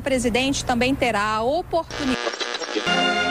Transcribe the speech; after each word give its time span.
presidente 0.00 0.64
também 0.64 0.94
terá 0.94 1.22
a 1.22 1.42
oportunidade. 1.42 3.29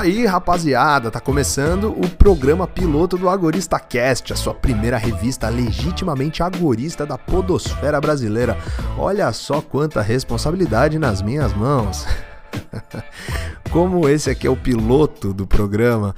Fala 0.00 0.08
aí, 0.08 0.24
rapaziada, 0.24 1.10
tá 1.10 1.20
começando 1.20 1.90
o 1.90 2.08
programa 2.08 2.66
piloto 2.66 3.18
do 3.18 3.28
Agorista 3.28 3.78
Cast, 3.78 4.32
a 4.32 4.36
sua 4.36 4.54
primeira 4.54 4.96
revista 4.96 5.50
legitimamente 5.50 6.42
agorista 6.42 7.04
da 7.04 7.18
podosfera 7.18 8.00
brasileira. 8.00 8.56
Olha 8.96 9.30
só 9.30 9.60
quanta 9.60 10.00
responsabilidade 10.00 10.98
nas 10.98 11.20
minhas 11.20 11.52
mãos. 11.52 12.06
Como 13.70 14.08
esse 14.08 14.28
aqui 14.30 14.46
é 14.46 14.50
o 14.50 14.56
piloto 14.56 15.32
do 15.32 15.46
programa, 15.46 16.14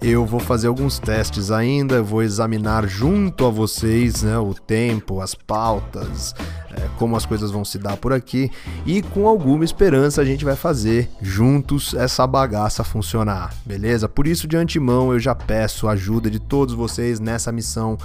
eu 0.00 0.26
vou 0.26 0.40
fazer 0.40 0.66
alguns 0.66 0.98
testes 0.98 1.50
ainda, 1.50 2.02
vou 2.02 2.22
examinar 2.22 2.86
junto 2.86 3.46
a 3.46 3.50
vocês 3.50 4.22
né, 4.22 4.36
o 4.38 4.52
tempo, 4.52 5.20
as 5.20 5.34
pautas, 5.34 6.34
é, 6.70 6.88
como 6.98 7.16
as 7.16 7.24
coisas 7.24 7.50
vão 7.50 7.64
se 7.64 7.78
dar 7.78 7.96
por 7.96 8.12
aqui 8.12 8.50
e 8.84 9.02
com 9.02 9.26
alguma 9.26 9.64
esperança 9.64 10.20
a 10.20 10.24
gente 10.24 10.44
vai 10.44 10.56
fazer 10.56 11.08
juntos 11.22 11.94
essa 11.94 12.26
bagaça 12.26 12.84
funcionar, 12.84 13.54
beleza? 13.64 14.08
Por 14.08 14.26
isso, 14.26 14.46
de 14.46 14.56
antemão, 14.56 15.12
eu 15.12 15.18
já 15.18 15.34
peço 15.34 15.88
a 15.88 15.92
ajuda 15.92 16.28
de 16.28 16.38
todos 16.38 16.74
vocês 16.74 17.20
nessa 17.20 17.52
missão 17.52 17.96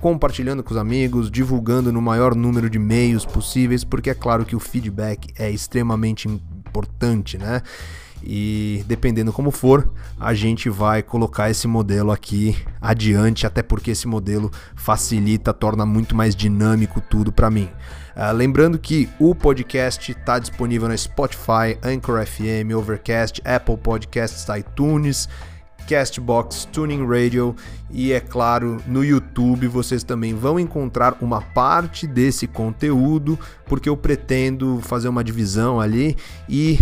compartilhando 0.00 0.62
com 0.62 0.70
os 0.70 0.76
amigos, 0.76 1.30
divulgando 1.30 1.92
no 1.92 2.00
maior 2.00 2.34
número 2.34 2.70
de 2.70 2.78
meios 2.78 3.24
possíveis, 3.24 3.84
porque 3.84 4.10
é 4.10 4.14
claro 4.14 4.44
que 4.44 4.54
o 4.54 4.60
feedback 4.60 5.32
é 5.36 5.50
extremamente 5.50 6.28
importante, 6.68 7.38
né? 7.38 7.62
E 8.22 8.84
dependendo 8.86 9.32
como 9.32 9.50
for, 9.50 9.90
a 10.18 10.34
gente 10.34 10.68
vai 10.68 11.02
colocar 11.02 11.50
esse 11.50 11.68
modelo 11.68 12.10
aqui 12.10 12.56
adiante, 12.80 13.46
até 13.46 13.62
porque 13.62 13.92
esse 13.92 14.08
modelo 14.08 14.50
facilita, 14.74 15.52
torna 15.52 15.86
muito 15.86 16.16
mais 16.16 16.34
dinâmico 16.34 17.00
tudo 17.00 17.30
para 17.30 17.50
mim. 17.50 17.68
Uh, 18.16 18.32
lembrando 18.34 18.78
que 18.78 19.08
o 19.20 19.34
podcast 19.34 20.10
está 20.10 20.40
disponível 20.40 20.88
no 20.88 20.98
Spotify, 20.98 21.78
Anchor 21.82 22.26
FM, 22.26 22.74
Overcast, 22.76 23.40
Apple 23.44 23.76
Podcasts, 23.76 24.46
iTunes 24.48 25.28
Castbox, 25.88 26.66
Tuning 26.66 27.06
Radio 27.06 27.56
e, 27.90 28.12
é 28.12 28.20
claro, 28.20 28.76
no 28.86 29.02
YouTube 29.02 29.66
vocês 29.66 30.04
também 30.04 30.34
vão 30.34 30.60
encontrar 30.60 31.16
uma 31.22 31.40
parte 31.40 32.06
desse 32.06 32.46
conteúdo, 32.46 33.38
porque 33.64 33.88
eu 33.88 33.96
pretendo 33.96 34.80
fazer 34.82 35.08
uma 35.08 35.24
divisão 35.24 35.80
ali 35.80 36.14
e 36.46 36.78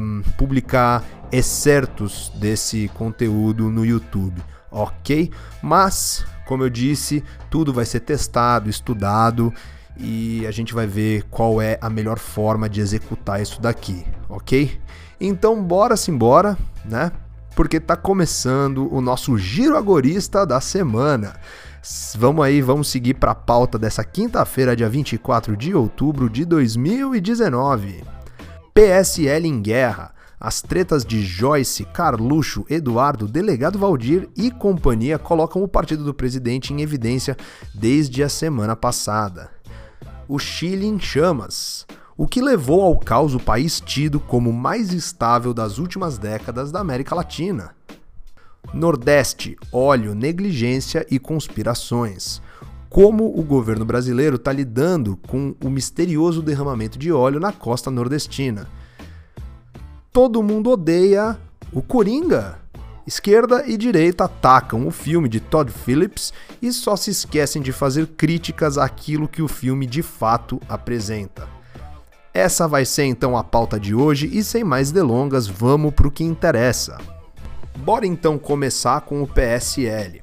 um, 0.00 0.22
publicar 0.36 1.02
excertos 1.32 2.30
desse 2.36 2.88
conteúdo 2.94 3.70
no 3.70 3.84
YouTube, 3.84 4.42
ok? 4.70 5.30
Mas, 5.62 6.26
como 6.46 6.62
eu 6.62 6.68
disse, 6.68 7.24
tudo 7.50 7.72
vai 7.72 7.86
ser 7.86 8.00
testado, 8.00 8.68
estudado 8.68 9.52
e 9.96 10.46
a 10.46 10.50
gente 10.50 10.74
vai 10.74 10.86
ver 10.86 11.24
qual 11.30 11.62
é 11.62 11.78
a 11.80 11.88
melhor 11.88 12.18
forma 12.18 12.68
de 12.68 12.82
executar 12.82 13.40
isso 13.40 13.62
daqui, 13.62 14.04
ok? 14.28 14.78
Então, 15.18 15.62
bora 15.62 15.96
se 15.96 16.10
embora, 16.10 16.58
né? 16.84 17.10
Porque 17.56 17.78
está 17.78 17.96
começando 17.96 18.86
o 18.94 19.00
nosso 19.00 19.38
giro 19.38 19.78
agorista 19.78 20.46
da 20.46 20.60
semana. 20.60 21.34
Vamos 22.14 22.44
aí, 22.44 22.60
vamos 22.60 22.86
seguir 22.88 23.14
para 23.14 23.30
a 23.30 23.34
pauta 23.34 23.78
dessa 23.78 24.04
quinta-feira, 24.04 24.76
dia 24.76 24.90
24 24.90 25.56
de 25.56 25.74
outubro 25.74 26.28
de 26.28 26.44
2019. 26.44 28.04
PSL 28.74 29.48
em 29.48 29.62
guerra. 29.62 30.12
As 30.38 30.60
tretas 30.60 31.02
de 31.02 31.22
Joyce, 31.24 31.86
Carluxo, 31.86 32.66
Eduardo, 32.68 33.26
Delegado 33.26 33.78
Valdir 33.78 34.28
e 34.36 34.50
companhia 34.50 35.18
colocam 35.18 35.62
o 35.62 35.68
partido 35.68 36.04
do 36.04 36.12
presidente 36.12 36.74
em 36.74 36.82
evidência 36.82 37.34
desde 37.74 38.22
a 38.22 38.28
semana 38.28 38.76
passada. 38.76 39.50
O 40.28 40.38
Chile 40.38 40.86
em 40.86 41.00
chamas 41.00 41.86
o 42.16 42.26
que 42.26 42.40
levou 42.40 42.80
ao 42.80 42.98
caos 42.98 43.34
o 43.34 43.40
país 43.40 43.78
tido 43.78 44.18
como 44.18 44.52
mais 44.52 44.92
estável 44.92 45.52
das 45.52 45.78
últimas 45.78 46.16
décadas 46.16 46.72
da 46.72 46.80
América 46.80 47.14
Latina. 47.14 47.74
Nordeste, 48.72 49.56
óleo, 49.70 50.14
negligência 50.14 51.06
e 51.10 51.18
conspirações. 51.18 52.40
Como 52.88 53.38
o 53.38 53.42
governo 53.42 53.84
brasileiro 53.84 54.36
está 54.36 54.50
lidando 54.50 55.18
com 55.28 55.54
o 55.62 55.68
misterioso 55.68 56.40
derramamento 56.40 56.98
de 56.98 57.12
óleo 57.12 57.38
na 57.38 57.52
costa 57.52 57.90
nordestina. 57.90 58.66
Todo 60.10 60.42
mundo 60.42 60.70
odeia 60.70 61.38
o 61.70 61.82
Coringa. 61.82 62.58
Esquerda 63.06 63.64
e 63.66 63.76
direita 63.76 64.24
atacam 64.24 64.86
o 64.86 64.90
filme 64.90 65.28
de 65.28 65.38
Todd 65.38 65.70
Phillips 65.70 66.32
e 66.62 66.72
só 66.72 66.96
se 66.96 67.10
esquecem 67.10 67.60
de 67.60 67.70
fazer 67.70 68.06
críticas 68.06 68.78
àquilo 68.78 69.28
que 69.28 69.42
o 69.42 69.48
filme 69.48 69.86
de 69.86 70.02
fato 70.02 70.58
apresenta. 70.68 71.55
Essa 72.36 72.68
vai 72.68 72.84
ser 72.84 73.04
então 73.04 73.34
a 73.34 73.42
pauta 73.42 73.80
de 73.80 73.94
hoje 73.94 74.28
e 74.30 74.44
sem 74.44 74.62
mais 74.62 74.92
delongas, 74.92 75.46
vamos 75.46 75.94
para 75.94 76.06
o 76.06 76.10
que 76.10 76.22
interessa. 76.22 76.98
Bora 77.78 78.06
então 78.06 78.36
começar 78.36 79.00
com 79.00 79.22
o 79.22 79.26
PSL. 79.26 80.22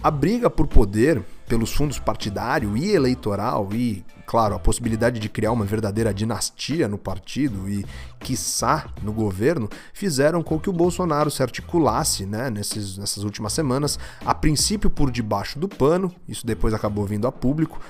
A 0.00 0.08
briga 0.08 0.48
por 0.48 0.68
poder 0.68 1.20
pelos 1.48 1.72
fundos 1.72 1.98
partidário 1.98 2.76
e 2.76 2.92
eleitoral 2.94 3.70
e, 3.72 4.04
claro, 4.24 4.54
a 4.54 4.58
possibilidade 4.60 5.18
de 5.18 5.28
criar 5.28 5.50
uma 5.50 5.64
verdadeira 5.64 6.14
dinastia 6.14 6.86
no 6.86 6.96
partido 6.96 7.68
e, 7.68 7.84
quiçá, 8.20 8.86
no 9.02 9.12
governo, 9.12 9.68
fizeram 9.92 10.44
com 10.44 10.60
que 10.60 10.70
o 10.70 10.72
Bolsonaro 10.72 11.28
se 11.28 11.42
articulasse 11.42 12.24
né, 12.24 12.50
nesses, 12.50 12.96
nessas 12.96 13.24
últimas 13.24 13.52
semanas, 13.52 13.98
a 14.24 14.32
princípio 14.32 14.88
por 14.90 15.10
debaixo 15.10 15.58
do 15.58 15.68
pano, 15.68 16.14
isso 16.28 16.46
depois 16.46 16.72
acabou 16.72 17.04
vindo 17.04 17.26
a 17.26 17.32
público, 17.32 17.80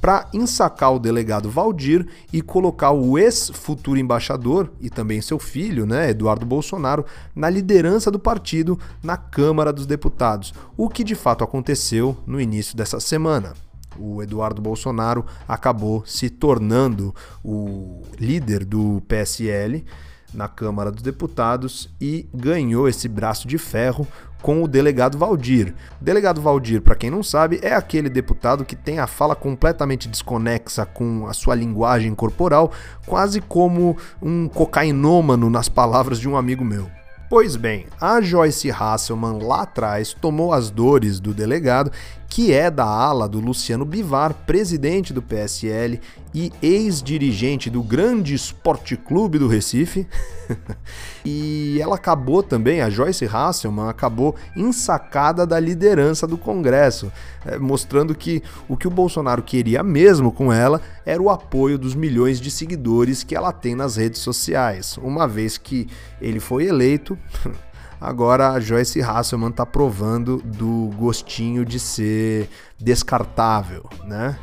para 0.00 0.28
ensacar 0.32 0.94
o 0.94 0.98
delegado 0.98 1.50
Valdir 1.50 2.06
e 2.32 2.40
colocar 2.40 2.90
o 2.92 3.18
ex-futuro 3.18 3.98
embaixador 3.98 4.70
e 4.80 4.88
também 4.88 5.20
seu 5.20 5.38
filho, 5.38 5.86
né, 5.86 6.10
Eduardo 6.10 6.46
Bolsonaro, 6.46 7.04
na 7.34 7.50
liderança 7.50 8.10
do 8.10 8.18
partido 8.18 8.78
na 9.02 9.16
Câmara 9.16 9.72
dos 9.72 9.86
Deputados, 9.86 10.54
o 10.76 10.88
que 10.88 11.02
de 11.02 11.14
fato 11.14 11.42
aconteceu 11.44 12.16
no 12.26 12.40
início 12.40 12.76
dessa 12.76 13.00
semana. 13.00 13.54
O 13.98 14.22
Eduardo 14.22 14.62
Bolsonaro 14.62 15.24
acabou 15.46 16.04
se 16.06 16.30
tornando 16.30 17.12
o 17.44 18.02
líder 18.18 18.64
do 18.64 19.02
PSL 19.08 19.84
na 20.32 20.48
Câmara 20.48 20.90
dos 20.90 21.02
Deputados 21.02 21.88
e 22.00 22.28
ganhou 22.34 22.88
esse 22.88 23.08
braço 23.08 23.48
de 23.48 23.58
ferro 23.58 24.06
com 24.42 24.62
o 24.62 24.68
delegado 24.68 25.18
Valdir. 25.18 25.74
Delegado 26.00 26.40
Valdir, 26.40 26.80
para 26.80 26.94
quem 26.94 27.10
não 27.10 27.22
sabe, 27.22 27.58
é 27.62 27.74
aquele 27.74 28.08
deputado 28.08 28.64
que 28.64 28.76
tem 28.76 28.98
a 28.98 29.06
fala 29.06 29.34
completamente 29.34 30.08
desconexa 30.08 30.86
com 30.86 31.26
a 31.26 31.32
sua 31.32 31.54
linguagem 31.54 32.14
corporal, 32.14 32.72
quase 33.06 33.40
como 33.40 33.96
um 34.22 34.48
cocainômano 34.48 35.50
nas 35.50 35.68
palavras 35.68 36.18
de 36.20 36.28
um 36.28 36.36
amigo 36.36 36.64
meu. 36.64 36.88
Pois 37.30 37.56
bem, 37.56 37.86
a 38.00 38.22
Joyce 38.22 38.70
Hasselman 38.70 39.42
lá 39.42 39.62
atrás 39.62 40.14
tomou 40.14 40.50
as 40.50 40.70
dores 40.70 41.20
do 41.20 41.34
delegado, 41.34 41.92
que 42.28 42.52
é 42.52 42.70
da 42.70 42.84
ala 42.84 43.28
do 43.28 43.40
Luciano 43.40 43.84
Bivar, 43.84 44.34
presidente 44.46 45.12
do 45.12 45.22
PSL 45.22 45.98
e 46.34 46.52
ex-dirigente 46.60 47.70
do 47.70 47.82
grande 47.82 48.34
Esporte 48.34 48.96
Clube 48.96 49.38
do 49.38 49.48
Recife. 49.48 50.06
e 51.24 51.78
ela 51.80 51.96
acabou 51.96 52.42
também, 52.42 52.82
a 52.82 52.90
Joyce 52.90 53.24
Hasselman, 53.24 53.88
acabou 53.88 54.36
ensacada 54.54 55.46
da 55.46 55.58
liderança 55.58 56.26
do 56.26 56.36
Congresso, 56.36 57.10
eh, 57.46 57.58
mostrando 57.58 58.14
que 58.14 58.42
o 58.68 58.76
que 58.76 58.86
o 58.86 58.90
Bolsonaro 58.90 59.42
queria 59.42 59.82
mesmo 59.82 60.30
com 60.30 60.52
ela 60.52 60.82
era 61.06 61.22
o 61.22 61.30
apoio 61.30 61.78
dos 61.78 61.94
milhões 61.94 62.40
de 62.40 62.50
seguidores 62.50 63.24
que 63.24 63.34
ela 63.34 63.52
tem 63.52 63.74
nas 63.74 63.96
redes 63.96 64.20
sociais, 64.20 64.98
uma 64.98 65.26
vez 65.26 65.56
que 65.56 65.88
ele 66.20 66.40
foi 66.40 66.66
eleito. 66.66 67.18
Agora 68.00 68.50
a 68.50 68.60
Joyce 68.60 69.00
Hasselman 69.02 69.50
está 69.50 69.66
provando 69.66 70.38
do 70.38 70.90
gostinho 70.96 71.64
de 71.64 71.80
ser 71.80 72.48
descartável, 72.78 73.88
né? 74.04 74.38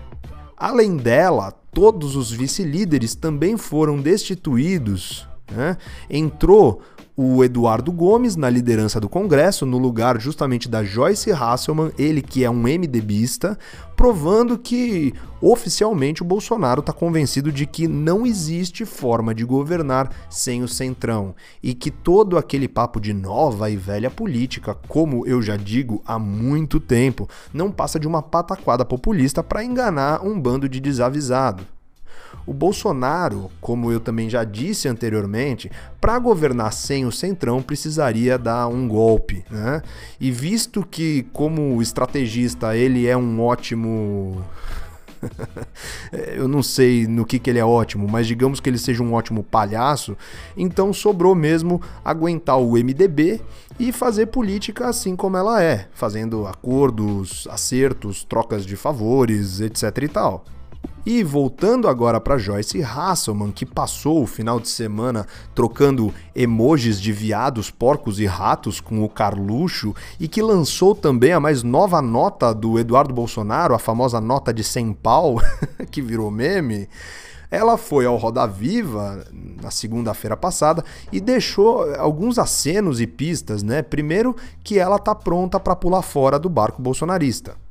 Além 0.57 0.97
dela, 0.97 1.51
todos 1.51 2.15
os 2.15 2.31
vice-líderes 2.31 3.15
também 3.15 3.57
foram 3.57 4.01
destituídos. 4.01 5.27
Né? 5.51 5.77
Entrou 6.09 6.81
o 7.17 7.43
Eduardo 7.43 7.91
Gomes 7.91 8.35
na 8.35 8.49
liderança 8.49 8.99
do 8.99 9.07
Congresso, 9.07 9.65
no 9.65 9.77
lugar 9.77 10.19
justamente 10.19 10.67
da 10.67 10.83
Joyce 10.83 11.31
Hasselman, 11.31 11.91
ele 11.97 12.21
que 12.21 12.43
é 12.43 12.49
um 12.49 12.63
MDBista, 12.63 13.57
provando 13.95 14.57
que 14.57 15.13
oficialmente 15.39 16.21
o 16.21 16.25
Bolsonaro 16.25 16.81
está 16.81 16.91
convencido 16.91 17.51
de 17.51 17.65
que 17.65 17.87
não 17.87 18.25
existe 18.25 18.85
forma 18.85 19.33
de 19.33 19.45
governar 19.45 20.11
sem 20.29 20.61
o 20.61 20.67
Centrão 20.67 21.33
e 21.63 21.73
que 21.73 21.89
todo 21.89 22.37
aquele 22.37 22.67
papo 22.67 22.99
de 22.99 23.13
nova 23.13 23.69
e 23.69 23.77
velha 23.77 24.11
política, 24.11 24.75
como 24.87 25.25
eu 25.25 25.41
já 25.41 25.55
digo 25.55 26.01
há 26.05 26.19
muito 26.19 26.79
tempo, 26.79 27.29
não 27.53 27.71
passa 27.71 27.97
de 27.97 28.07
uma 28.07 28.21
pataquada 28.21 28.83
populista 28.83 29.41
para 29.41 29.63
enganar 29.63 30.21
um 30.21 30.37
bando 30.37 30.67
de 30.67 30.81
desavisado. 30.81 31.74
O 32.45 32.53
Bolsonaro, 32.53 33.49
como 33.59 33.91
eu 33.91 33.99
também 33.99 34.29
já 34.29 34.43
disse 34.43 34.87
anteriormente, 34.87 35.71
para 35.99 36.17
governar 36.19 36.71
sem 36.73 37.05
o 37.05 37.11
Centrão 37.11 37.61
precisaria 37.61 38.37
dar 38.37 38.67
um 38.67 38.87
golpe, 38.87 39.43
né? 39.49 39.81
E 40.19 40.31
visto 40.31 40.85
que, 40.85 41.23
como 41.33 41.81
estrategista, 41.81 42.75
ele 42.75 43.07
é 43.07 43.17
um 43.17 43.41
ótimo 43.41 44.43
eu 46.35 46.47
não 46.47 46.61
sei 46.61 47.07
no 47.07 47.25
que, 47.25 47.39
que 47.39 47.49
ele 47.49 47.59
é 47.59 47.65
ótimo, 47.65 48.07
mas 48.07 48.27
digamos 48.27 48.59
que 48.59 48.69
ele 48.69 48.77
seja 48.77 49.03
um 49.03 49.13
ótimo 49.13 49.43
palhaço, 49.43 50.17
então 50.55 50.93
sobrou 50.93 51.35
mesmo 51.35 51.81
aguentar 52.03 52.59
o 52.59 52.73
MDB 52.73 53.41
e 53.79 53.91
fazer 53.91 54.27
política 54.27 54.87
assim 54.87 55.15
como 55.15 55.37
ela 55.37 55.61
é, 55.61 55.87
fazendo 55.93 56.45
acordos, 56.47 57.47
acertos, 57.49 58.23
trocas 58.23 58.65
de 58.65 58.75
favores, 58.75 59.61
etc 59.61 59.97
e 60.03 60.07
tal. 60.07 60.45
E 61.05 61.23
voltando 61.23 61.87
agora 61.87 62.19
para 62.19 62.39
Joyce 62.39 62.81
Hasselman, 62.81 63.51
que 63.51 63.63
passou 63.63 64.23
o 64.23 64.25
final 64.25 64.59
de 64.59 64.67
semana 64.67 65.27
trocando 65.53 66.11
emojis 66.35 66.99
de 66.99 67.11
viados, 67.11 67.69
porcos 67.69 68.19
e 68.19 68.25
ratos 68.25 68.81
com 68.81 69.03
o 69.03 69.09
Carluxo 69.09 69.93
e 70.19 70.27
que 70.27 70.41
lançou 70.41 70.95
também 70.95 71.31
a 71.31 71.39
mais 71.39 71.61
nova 71.61 72.01
nota 72.01 72.51
do 72.55 72.79
Eduardo 72.79 73.13
Bolsonaro, 73.13 73.75
a 73.75 73.79
famosa 73.79 74.19
nota 74.19 74.51
de 74.51 74.63
100 74.63 74.93
pau, 74.93 75.35
que 75.91 76.01
virou 76.01 76.31
meme. 76.31 76.89
Ela 77.51 77.77
foi 77.77 78.07
ao 78.07 78.17
Roda 78.17 78.47
Viva 78.47 79.23
na 79.61 79.69
segunda-feira 79.69 80.35
passada 80.35 80.83
e 81.11 81.21
deixou 81.21 81.83
alguns 81.99 82.39
acenos 82.39 82.99
e 82.99 83.05
pistas, 83.05 83.61
né? 83.61 83.83
Primeiro 83.83 84.35
que 84.63 84.79
ela 84.79 84.97
tá 84.97 85.13
pronta 85.13 85.59
para 85.59 85.75
pular 85.75 86.01
fora 86.01 86.39
do 86.39 86.49
barco 86.49 86.81
bolsonarista 86.81 87.63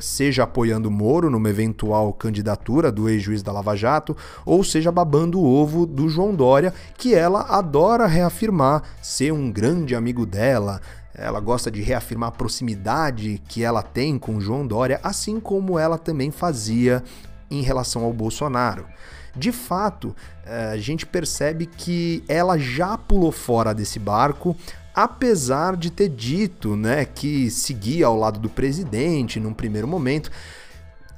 seja 0.00 0.42
apoiando 0.44 0.90
Moro 0.90 1.30
numa 1.30 1.48
eventual 1.48 2.12
candidatura 2.12 2.92
do 2.92 3.08
ex-juiz 3.08 3.42
da 3.42 3.52
Lava 3.52 3.76
Jato, 3.76 4.16
ou 4.44 4.62
seja 4.62 4.92
babando 4.92 5.40
o 5.40 5.46
ovo 5.46 5.86
do 5.86 6.08
João 6.08 6.34
Dória, 6.34 6.74
que 6.96 7.14
ela 7.14 7.42
adora 7.48 8.06
reafirmar 8.06 8.82
ser 9.00 9.32
um 9.32 9.50
grande 9.50 9.94
amigo 9.94 10.26
dela. 10.26 10.80
Ela 11.14 11.40
gosta 11.40 11.70
de 11.70 11.82
reafirmar 11.82 12.30
a 12.30 12.32
proximidade 12.32 13.40
que 13.48 13.62
ela 13.62 13.82
tem 13.82 14.18
com 14.18 14.40
João 14.40 14.66
Dória, 14.66 15.00
assim 15.02 15.38
como 15.38 15.78
ela 15.78 15.98
também 15.98 16.30
fazia 16.30 17.02
em 17.50 17.62
relação 17.62 18.02
ao 18.04 18.12
Bolsonaro. 18.12 18.86
De 19.34 19.50
fato, 19.50 20.14
é, 20.44 20.72
a 20.72 20.76
gente 20.76 21.06
percebe 21.06 21.66
que 21.66 22.22
ela 22.28 22.58
já 22.58 22.98
pulou 22.98 23.32
fora 23.32 23.74
desse 23.74 23.98
barco, 23.98 24.54
apesar 24.94 25.76
de 25.76 25.90
ter 25.90 26.08
dito 26.08 26.76
né, 26.76 27.04
que 27.04 27.50
seguia 27.50 28.06
ao 28.06 28.16
lado 28.16 28.38
do 28.38 28.48
presidente 28.48 29.40
num 29.40 29.54
primeiro 29.54 29.88
momento. 29.88 30.30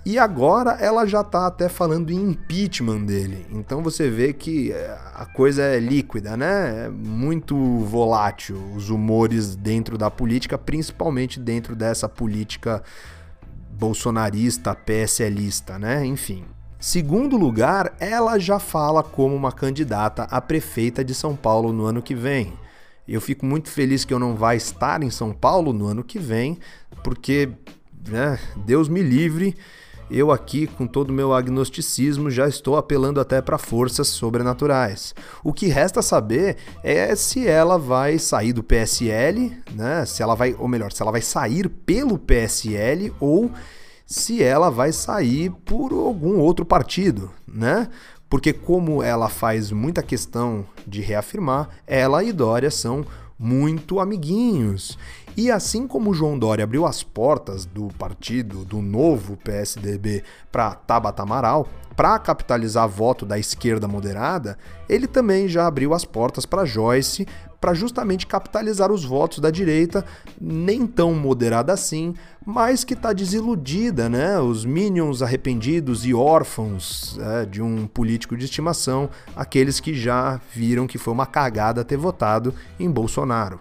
E 0.07 0.19
agora 0.19 0.73
ela 0.73 1.07
já 1.07 1.23
está 1.23 1.47
até 1.47 1.67
falando 1.67 2.11
em 2.11 2.31
impeachment 2.31 3.05
dele. 3.05 3.47
Então 3.51 3.83
você 3.83 4.11
vê 4.11 4.35
que 4.35 4.71
eh, 4.71 4.99
a 5.15 5.25
coisa 5.25 5.63
é 5.63 5.81
líquida, 5.81 6.37
né? 6.37 6.85
É 6.85 6.89
muito 6.91 7.57
volátil 7.57 8.63
os 8.77 8.91
humores 8.91 9.57
dentro 9.57 9.97
da 9.97 10.11
política, 10.11 10.59
principalmente 10.59 11.41
dentro 11.41 11.75
dessa 11.75 12.07
política 12.07 12.83
bolsonarista, 13.71 14.75
PSLista, 14.75 15.79
né? 15.79 16.05
Enfim. 16.05 16.45
Segundo 16.79 17.39
lugar, 17.39 17.95
ela 17.99 18.39
já 18.39 18.59
fala 18.59 19.03
como 19.03 19.35
uma 19.35 19.53
candidata 19.53 20.25
a 20.25 20.39
prefeita 20.39 21.03
de 21.03 21.15
São 21.15 21.35
Paulo 21.35 21.73
no 21.73 21.87
ano 21.87 22.03
que 22.03 22.15
vem. 22.15 22.53
Eu 23.07 23.21
fico 23.21 23.45
muito 23.45 23.71
feliz 23.71 24.05
que 24.05 24.15
eu 24.15 24.19
não 24.19 24.35
vá 24.35 24.55
estar 24.55 25.03
em 25.03 25.11
São 25.11 25.33
Paulo 25.33 25.73
no 25.73 25.87
ano 25.87 26.03
que 26.03 26.19
vem, 26.19 26.59
porque 27.03 27.51
né, 28.09 28.39
Deus 28.57 28.89
me 28.89 29.03
livre, 29.03 29.55
eu 30.11 30.31
aqui 30.31 30.67
com 30.67 30.87
todo 30.87 31.11
o 31.11 31.13
meu 31.13 31.33
agnosticismo 31.33 32.31
já 32.31 32.47
estou 32.47 32.77
apelando 32.77 33.21
até 33.21 33.41
para 33.41 33.59
forças 33.59 34.09
sobrenaturais. 34.09 35.15
O 35.43 35.53
que 35.53 35.67
resta 35.67 36.03
saber 36.03 36.57
é 36.83 37.15
se 37.17 37.47
ela 37.47 37.79
vai 37.79 38.19
sair 38.19 38.53
do 38.53 38.63
PSL, 38.63 39.57
né? 39.73 40.05
Se 40.05 40.23
ela 40.23 40.35
vai, 40.35 40.55
ou 40.59 40.69
melhor, 40.69 40.93
se 40.93 41.03
ela 41.03 41.13
vai 41.13 41.23
sair 41.23 41.69
pelo 41.69 42.19
PSL 42.19 43.13
ou 43.19 43.51
se 44.07 44.43
ela 44.43 44.71
vai 44.71 44.93
sair 44.93 45.51
por 45.65 45.93
algum 45.93 46.39
outro 46.39 46.65
partido, 46.65 47.33
né? 47.49 47.89
Porque 48.35 48.53
como 48.53 49.01
ela 49.01 49.29
faz 49.29 49.71
muita 49.71 50.03
questão 50.03 50.67
de 50.85 51.01
reafirmar, 51.01 51.69
ela 51.87 52.25
e 52.25 52.33
Dória 52.33 52.69
são 52.69 53.07
muito 53.39 54.01
amiguinhos. 54.01 54.99
E 55.37 55.53
assim 55.53 55.87
como 55.87 56.13
João 56.13 56.37
Dória 56.37 56.65
abriu 56.65 56.85
as 56.85 57.01
portas 57.01 57.65
do 57.65 57.87
partido, 57.97 58.65
do 58.65 58.83
novo 58.83 59.37
PSDB, 59.37 60.25
para 60.51 60.75
Tabata 60.75 61.23
Amaral, 61.23 61.69
para 61.95 62.19
capitalizar 62.19 62.89
voto 62.89 63.25
da 63.25 63.39
esquerda 63.39 63.87
moderada, 63.87 64.59
ele 64.89 65.07
também 65.07 65.47
já 65.47 65.69
abriu 65.69 65.95
as 65.95 66.05
portas 66.05 66.45
para 66.45 66.65
Joyce, 66.65 67.29
para 67.65 67.73
justamente 67.73 68.27
capitalizar 68.27 68.93
os 68.93 69.07
votos 69.07 69.39
da 69.39 69.51
direita, 69.51 70.05
nem 70.39 70.87
tão 70.87 71.15
moderada 71.15 71.73
assim, 71.73 72.13
mas 72.45 72.85
que 72.85 72.93
está 72.93 73.11
desiludida, 73.15 74.07
né? 74.07 74.39
Os 74.39 74.67
minions 74.67 75.23
arrependidos 75.23 76.05
e 76.05 76.13
órfãos 76.13 77.19
é, 77.19 77.47
de 77.47 77.63
um 77.63 77.87
político 77.87 78.37
de 78.37 78.45
estimação, 78.45 79.09
aqueles 79.35 79.81
que 79.81 79.95
já 79.95 80.39
viram 80.53 80.87
que 80.87 80.99
foi 80.99 81.15
uma 81.15 81.25
cagada 81.25 81.83
ter 81.83 81.97
votado 81.97 82.53
em 82.79 82.91
Bolsonaro. 82.91 83.59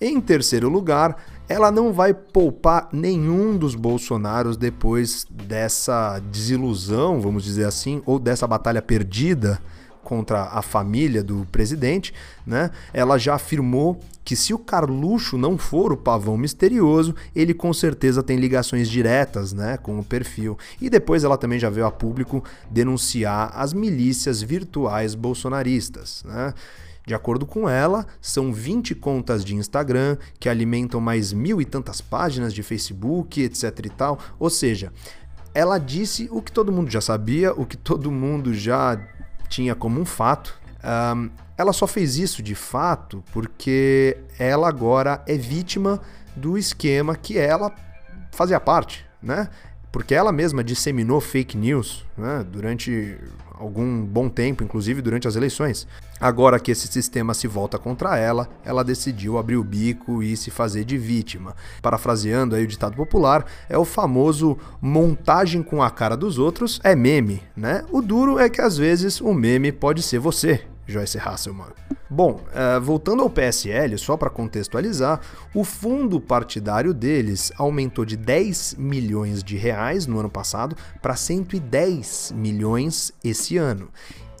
Em 0.00 0.20
terceiro 0.20 0.68
lugar, 0.68 1.16
ela 1.48 1.72
não 1.72 1.92
vai 1.92 2.14
poupar 2.14 2.88
nenhum 2.92 3.58
dos 3.58 3.74
Bolsonaros 3.74 4.56
depois 4.56 5.26
dessa 5.28 6.20
desilusão, 6.30 7.20
vamos 7.20 7.42
dizer 7.42 7.64
assim, 7.64 8.00
ou 8.06 8.20
dessa 8.20 8.46
batalha 8.46 8.80
perdida 8.80 9.60
contra 10.06 10.44
a 10.44 10.62
família 10.62 11.20
do 11.20 11.44
presidente, 11.50 12.14
né? 12.46 12.70
Ela 12.94 13.18
já 13.18 13.34
afirmou 13.34 13.98
que 14.24 14.36
se 14.36 14.54
o 14.54 14.58
Carluxo 14.58 15.36
não 15.36 15.58
for 15.58 15.92
o 15.92 15.96
pavão 15.96 16.36
misterioso, 16.36 17.12
ele 17.34 17.52
com 17.52 17.72
certeza 17.72 18.22
tem 18.22 18.36
ligações 18.36 18.88
diretas, 18.88 19.52
né, 19.52 19.76
com 19.76 19.98
o 19.98 20.04
perfil. 20.04 20.56
E 20.80 20.88
depois 20.88 21.24
ela 21.24 21.36
também 21.36 21.58
já 21.58 21.68
veio 21.68 21.86
a 21.86 21.90
público 21.90 22.42
denunciar 22.70 23.50
as 23.52 23.72
milícias 23.72 24.40
virtuais 24.40 25.16
bolsonaristas, 25.16 26.22
né? 26.24 26.54
De 27.04 27.14
acordo 27.14 27.46
com 27.46 27.68
ela, 27.68 28.06
são 28.20 28.52
20 28.52 28.94
contas 28.94 29.44
de 29.44 29.54
Instagram 29.54 30.16
que 30.40 30.48
alimentam 30.48 31.00
mais 31.00 31.32
mil 31.32 31.60
e 31.60 31.64
tantas 31.64 32.00
páginas 32.00 32.52
de 32.54 32.62
Facebook, 32.64 33.40
etc 33.42 33.86
e 33.86 33.90
tal. 33.90 34.18
Ou 34.40 34.50
seja, 34.50 34.92
ela 35.54 35.78
disse 35.78 36.28
o 36.30 36.42
que 36.42 36.52
todo 36.52 36.72
mundo 36.72 36.90
já 36.90 37.00
sabia, 37.00 37.52
o 37.52 37.64
que 37.64 37.76
todo 37.78 38.10
mundo 38.10 38.52
já 38.52 39.00
tinha 39.48 39.74
como 39.74 40.00
um 40.00 40.04
fato. 40.04 40.58
Um, 40.84 41.30
ela 41.56 41.72
só 41.72 41.86
fez 41.86 42.16
isso 42.16 42.42
de 42.42 42.54
fato 42.54 43.24
porque 43.32 44.18
ela 44.38 44.68
agora 44.68 45.22
é 45.26 45.36
vítima 45.36 46.00
do 46.34 46.58
esquema 46.58 47.16
que 47.16 47.38
ela 47.38 47.74
fazia 48.30 48.60
parte, 48.60 49.06
né? 49.22 49.48
Porque 49.90 50.14
ela 50.14 50.30
mesma 50.30 50.62
disseminou 50.62 51.20
fake 51.20 51.56
news 51.56 52.04
né? 52.16 52.44
durante 52.46 53.18
algum 53.58 54.04
bom 54.04 54.28
tempo, 54.28 54.62
inclusive 54.62 55.02
durante 55.02 55.26
as 55.26 55.36
eleições. 55.36 55.86
Agora 56.20 56.60
que 56.60 56.70
esse 56.70 56.86
sistema 56.86 57.34
se 57.34 57.46
volta 57.46 57.78
contra 57.78 58.18
ela, 58.18 58.48
ela 58.64 58.84
decidiu 58.84 59.38
abrir 59.38 59.56
o 59.56 59.64
bico 59.64 60.22
e 60.22 60.36
se 60.36 60.50
fazer 60.50 60.84
de 60.84 60.96
vítima. 60.96 61.54
Parafraseando 61.82 62.54
aí 62.54 62.64
o 62.64 62.68
ditado 62.68 62.96
popular, 62.96 63.44
é 63.68 63.76
o 63.76 63.84
famoso 63.84 64.56
montagem 64.80 65.62
com 65.62 65.82
a 65.82 65.90
cara 65.90 66.16
dos 66.16 66.38
outros 66.38 66.80
é 66.82 66.94
meme, 66.94 67.42
né? 67.56 67.84
O 67.90 68.00
duro 68.00 68.38
é 68.38 68.48
que 68.48 68.60
às 68.60 68.76
vezes 68.76 69.20
o 69.20 69.32
meme 69.32 69.72
pode 69.72 70.02
ser 70.02 70.18
você. 70.18 70.62
Joyce 70.86 71.18
Hasselman. 71.18 71.72
Bom, 72.08 72.40
uh, 72.52 72.80
voltando 72.80 73.22
ao 73.22 73.30
PSL, 73.30 73.98
só 73.98 74.16
para 74.16 74.30
contextualizar, 74.30 75.20
o 75.54 75.64
fundo 75.64 76.20
partidário 76.20 76.94
deles 76.94 77.52
aumentou 77.58 78.04
de 78.04 78.16
10 78.16 78.76
milhões 78.78 79.42
de 79.42 79.56
reais 79.56 80.06
no 80.06 80.20
ano 80.20 80.30
passado 80.30 80.76
para 81.02 81.16
110 81.16 82.32
milhões 82.36 83.12
esse 83.24 83.56
ano. 83.56 83.88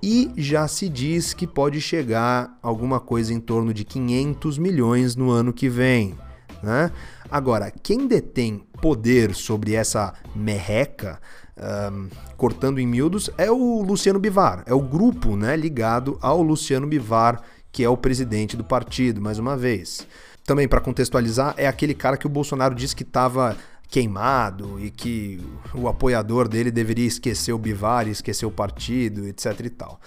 E 0.02 0.30
já 0.36 0.68
se 0.68 0.88
diz 0.88 1.34
que 1.34 1.46
pode 1.46 1.80
chegar 1.80 2.56
alguma 2.62 3.00
coisa 3.00 3.34
em 3.34 3.40
torno 3.40 3.74
de 3.74 3.84
500 3.84 4.58
milhões 4.58 5.16
no 5.16 5.30
ano 5.30 5.52
que 5.52 5.68
vem. 5.68 6.14
Né? 6.62 6.92
Agora, 7.30 7.72
quem 7.82 8.06
detém 8.06 8.64
poder 8.80 9.34
sobre 9.34 9.74
essa 9.74 10.14
merreca 10.34 11.20
um, 11.56 12.08
cortando 12.36 12.78
em 12.78 12.86
miúdos, 12.86 13.30
é 13.38 13.50
o 13.50 13.82
Luciano 13.82 14.18
Bivar, 14.18 14.62
é 14.66 14.74
o 14.74 14.80
grupo 14.80 15.36
né, 15.36 15.56
ligado 15.56 16.18
ao 16.20 16.42
Luciano 16.42 16.86
Bivar, 16.86 17.40
que 17.72 17.82
é 17.82 17.88
o 17.88 17.96
presidente 17.96 18.56
do 18.56 18.64
partido, 18.64 19.20
mais 19.20 19.38
uma 19.38 19.56
vez. 19.56 20.06
Também, 20.44 20.68
para 20.68 20.80
contextualizar, 20.80 21.54
é 21.56 21.66
aquele 21.66 21.94
cara 21.94 22.16
que 22.16 22.26
o 22.26 22.30
Bolsonaro 22.30 22.74
disse 22.74 22.94
que 22.94 23.02
estava 23.02 23.56
queimado 23.88 24.80
e 24.80 24.90
que 24.90 25.40
o 25.74 25.88
apoiador 25.88 26.48
dele 26.48 26.70
deveria 26.70 27.06
esquecer 27.06 27.52
o 27.52 27.58
Bivar, 27.58 28.08
esquecer 28.08 28.46
o 28.46 28.50
partido, 28.50 29.26
etc 29.26 29.60
e 29.60 29.70
tal. 29.70 30.00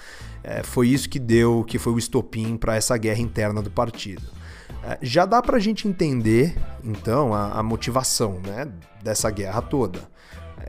É, 0.43 0.63
foi 0.63 0.87
isso 0.87 1.09
que 1.09 1.19
deu, 1.19 1.63
que 1.67 1.77
foi 1.77 1.93
o 1.93 1.97
estopim 1.97 2.57
para 2.57 2.75
essa 2.75 2.97
guerra 2.97 3.19
interna 3.21 3.61
do 3.61 3.69
partido. 3.69 4.23
É, 4.83 4.97
já 5.01 5.25
dá 5.25 5.41
para 5.41 5.57
a 5.57 5.59
gente 5.59 5.87
entender, 5.87 6.57
então, 6.83 7.33
a, 7.33 7.59
a 7.59 7.63
motivação 7.63 8.39
né, 8.41 8.67
dessa 9.03 9.29
guerra 9.29 9.61
toda 9.61 10.07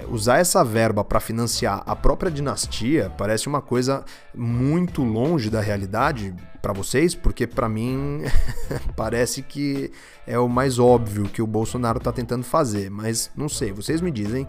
usar 0.09 0.39
essa 0.39 0.65
verba 0.65 1.05
para 1.05 1.21
financiar 1.21 1.83
a 1.87 1.95
própria 1.97 2.31
dinastia 2.31 3.13
parece 3.17 3.47
uma 3.47 3.61
coisa 3.61 4.05
muito 4.35 5.03
longe 5.03 5.51
da 5.51 5.61
realidade 5.61 6.35
para 6.61 6.73
vocês, 6.73 7.15
porque 7.15 7.47
para 7.47 7.69
mim 7.69 8.23
parece 8.97 9.43
que 9.43 9.91
é 10.27 10.39
o 10.39 10.49
mais 10.49 10.79
óbvio 10.79 11.25
que 11.25 11.41
o 11.43 11.47
Bolsonaro 11.47 11.99
está 11.99 12.13
tentando 12.13 12.45
fazer, 12.45 12.91
mas 12.91 13.31
não 13.37 13.49
sei, 13.49 13.73
vocês 13.73 14.01
me 14.01 14.11
dizem 14.11 14.47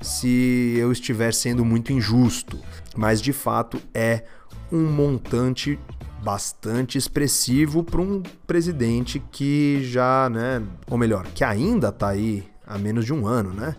se 0.00 0.74
eu 0.78 0.90
estiver 0.90 1.32
sendo 1.34 1.64
muito 1.64 1.92
injusto, 1.92 2.58
mas 2.96 3.20
de 3.20 3.32
fato 3.32 3.80
é 3.92 4.24
um 4.72 4.84
montante 4.84 5.78
bastante 6.22 6.98
expressivo 6.98 7.82
para 7.82 8.00
um 8.00 8.22
presidente 8.46 9.22
que 9.30 9.80
já, 9.84 10.28
né, 10.30 10.62
ou 10.88 10.98
melhor, 10.98 11.26
que 11.34 11.44
ainda 11.44 11.88
está 11.88 12.08
aí 12.08 12.46
há 12.66 12.78
menos 12.78 13.04
de 13.04 13.12
um 13.12 13.26
ano, 13.26 13.52
né? 13.52 13.74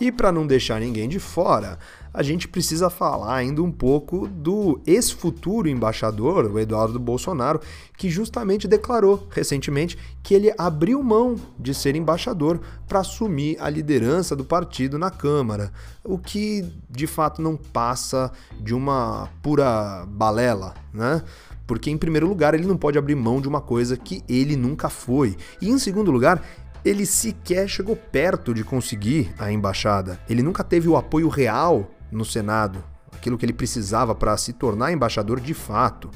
E 0.00 0.10
para 0.10 0.32
não 0.32 0.46
deixar 0.46 0.80
ninguém 0.80 1.06
de 1.06 1.18
fora, 1.18 1.78
a 2.12 2.22
gente 2.22 2.48
precisa 2.48 2.88
falar 2.88 3.34
ainda 3.34 3.62
um 3.62 3.70
pouco 3.70 4.26
do 4.26 4.80
ex-futuro 4.86 5.68
embaixador, 5.68 6.50
o 6.50 6.58
Eduardo 6.58 6.98
Bolsonaro, 6.98 7.60
que 7.98 8.08
justamente 8.08 8.66
declarou 8.66 9.28
recentemente 9.30 9.98
que 10.22 10.32
ele 10.32 10.54
abriu 10.56 11.02
mão 11.02 11.36
de 11.58 11.74
ser 11.74 11.94
embaixador 11.94 12.60
para 12.88 13.00
assumir 13.00 13.58
a 13.60 13.68
liderança 13.68 14.34
do 14.34 14.42
partido 14.42 14.98
na 14.98 15.10
Câmara, 15.10 15.70
o 16.02 16.16
que 16.16 16.64
de 16.88 17.06
fato 17.06 17.42
não 17.42 17.54
passa 17.54 18.32
de 18.58 18.74
uma 18.74 19.28
pura 19.42 20.06
balela, 20.08 20.74
né? 20.94 21.22
Porque, 21.66 21.88
em 21.88 21.96
primeiro 21.96 22.26
lugar, 22.26 22.52
ele 22.52 22.66
não 22.66 22.76
pode 22.76 22.98
abrir 22.98 23.14
mão 23.14 23.40
de 23.40 23.46
uma 23.46 23.60
coisa 23.60 23.96
que 23.96 24.24
ele 24.28 24.56
nunca 24.56 24.88
foi. 24.88 25.36
E, 25.62 25.70
em 25.70 25.78
segundo 25.78 26.10
lugar, 26.10 26.42
ele 26.84 27.04
sequer 27.04 27.68
chegou 27.68 27.96
perto 27.96 28.54
de 28.54 28.64
conseguir 28.64 29.32
a 29.38 29.52
embaixada. 29.52 30.18
Ele 30.28 30.42
nunca 30.42 30.64
teve 30.64 30.88
o 30.88 30.96
apoio 30.96 31.28
real 31.28 31.90
no 32.10 32.24
Senado, 32.24 32.82
aquilo 33.12 33.36
que 33.36 33.44
ele 33.44 33.52
precisava 33.52 34.14
para 34.14 34.36
se 34.36 34.52
tornar 34.52 34.92
embaixador 34.92 35.40
de 35.40 35.54
fato. 35.54 36.10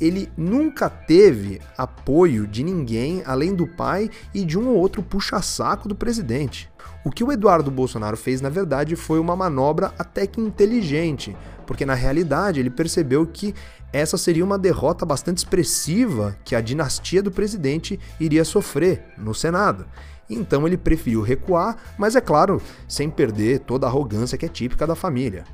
Ele 0.00 0.28
nunca 0.36 0.90
teve 0.90 1.60
apoio 1.78 2.46
de 2.46 2.64
ninguém 2.64 3.22
além 3.24 3.54
do 3.54 3.66
pai 3.66 4.10
e 4.34 4.44
de 4.44 4.58
um 4.58 4.68
ou 4.68 4.76
outro 4.76 5.02
puxa-saco 5.02 5.88
do 5.88 5.94
presidente. 5.94 6.68
O 7.04 7.10
que 7.10 7.22
o 7.22 7.30
Eduardo 7.30 7.70
Bolsonaro 7.70 8.16
fez, 8.16 8.40
na 8.40 8.48
verdade, 8.48 8.96
foi 8.96 9.20
uma 9.20 9.36
manobra 9.36 9.92
até 9.98 10.26
que 10.26 10.40
inteligente, 10.40 11.36
porque 11.66 11.86
na 11.86 11.94
realidade 11.94 12.60
ele 12.60 12.70
percebeu 12.70 13.26
que 13.26 13.54
essa 13.92 14.16
seria 14.16 14.44
uma 14.44 14.58
derrota 14.58 15.04
bastante 15.04 15.38
expressiva 15.38 16.36
que 16.44 16.54
a 16.54 16.60
dinastia 16.60 17.22
do 17.22 17.30
presidente 17.30 18.00
iria 18.18 18.44
sofrer 18.44 19.04
no 19.18 19.34
Senado. 19.34 19.86
Então 20.30 20.66
ele 20.66 20.78
preferiu 20.78 21.20
recuar, 21.20 21.76
mas 21.98 22.16
é 22.16 22.20
claro, 22.20 22.60
sem 22.88 23.10
perder 23.10 23.60
toda 23.60 23.86
a 23.86 23.90
arrogância 23.90 24.38
que 24.38 24.46
é 24.46 24.48
típica 24.48 24.86
da 24.86 24.94
família. 24.94 25.44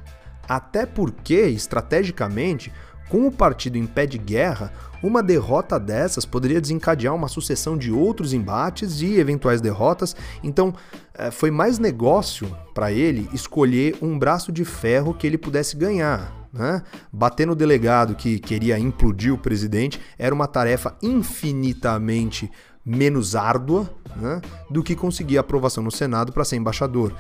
Até 0.49 0.87
porque, 0.87 1.43
estrategicamente, 1.47 2.73
com 3.09 3.27
o 3.27 3.33
partido 3.33 3.77
em 3.77 3.87
pé 3.87 4.07
de 4.07 4.19
guerra, 4.19 4.73
uma 5.03 5.23
derrota 5.23 5.79
dessas 5.79 6.25
poderia 6.25 6.61
desencadear 6.61 7.15
uma 7.15 7.29
sucessão 7.29 7.77
de 7.77 7.91
outros 7.91 8.33
embates 8.33 9.01
e 9.01 9.19
eventuais 9.19 9.61
derrotas, 9.61 10.15
então 10.43 10.75
eh, 11.15 11.31
foi 11.31 11.51
mais 11.51 11.79
negócio 11.79 12.55
para 12.75 12.93
ele 12.93 13.29
escolher 13.33 13.97
um 14.03 14.19
braço 14.19 14.53
de 14.53 14.65
ferro 14.65 15.15
que 15.15 15.27
ele 15.27 15.39
pudesse 15.39 15.77
ganhar. 15.77 16.38
Né? 16.53 16.83
Bater 17.13 17.47
no 17.47 17.55
delegado 17.55 18.15
que 18.15 18.39
queria 18.39 18.79
implodir 18.79 19.33
o 19.33 19.39
presidente 19.39 20.01
era 20.19 20.35
uma 20.35 20.47
tarefa 20.47 20.97
infinitamente 21.03 22.51
menos 22.85 23.37
árdua 23.37 23.89
né, 24.17 24.41
do 24.71 24.83
que 24.83 24.97
conseguir 24.97 25.37
aprovação 25.37 25.85
no 25.85 25.91
Senado 25.91 26.33
para 26.33 26.45
ser 26.45 26.57
embaixador. 26.57 27.13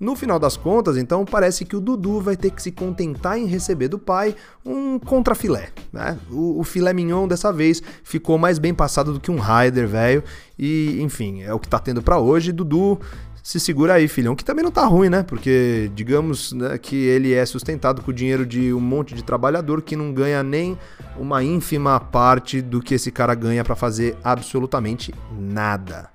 No 0.00 0.16
final 0.16 0.36
das 0.36 0.56
contas, 0.56 0.96
então, 0.96 1.24
parece 1.24 1.64
que 1.64 1.76
o 1.76 1.80
Dudu 1.80 2.20
vai 2.20 2.36
ter 2.36 2.50
que 2.50 2.60
se 2.60 2.72
contentar 2.72 3.38
em 3.38 3.46
receber 3.46 3.86
do 3.86 4.00
pai 4.00 4.34
um 4.66 4.98
contrafilé. 4.98 5.68
Né? 5.92 6.18
O, 6.28 6.58
o 6.58 6.64
filé 6.64 6.92
mignon 6.92 7.28
dessa 7.28 7.52
vez 7.52 7.80
ficou 8.02 8.36
mais 8.36 8.58
bem 8.58 8.74
passado 8.74 9.12
do 9.12 9.20
que 9.20 9.30
um 9.30 9.38
Raider, 9.38 9.86
velho. 9.86 10.24
E, 10.58 10.98
enfim, 11.00 11.42
é 11.42 11.54
o 11.54 11.60
que 11.60 11.68
tá 11.68 11.78
tendo 11.78 12.02
para 12.02 12.18
hoje. 12.18 12.50
Dudu 12.50 12.98
se 13.42 13.58
segura 13.58 13.94
aí, 13.94 14.06
filhão, 14.06 14.36
que 14.36 14.44
também 14.44 14.64
não 14.64 14.70
tá 14.70 14.84
ruim, 14.86 15.08
né? 15.08 15.22
Porque 15.22 15.90
digamos 15.94 16.52
né, 16.52 16.78
que 16.78 16.96
ele 16.96 17.34
é 17.34 17.44
sustentado 17.44 18.00
com 18.00 18.10
o 18.10 18.14
dinheiro 18.14 18.46
de 18.46 18.72
um 18.72 18.80
monte 18.80 19.14
de 19.14 19.24
trabalhador 19.24 19.82
que 19.82 19.96
não 19.96 20.12
ganha 20.12 20.42
nem 20.42 20.78
uma 21.16 21.42
ínfima 21.42 21.98
parte 21.98 22.62
do 22.62 22.80
que 22.80 22.94
esse 22.94 23.10
cara 23.10 23.34
ganha 23.34 23.64
para 23.64 23.74
fazer 23.74 24.16
absolutamente 24.22 25.12
nada. 25.36 26.11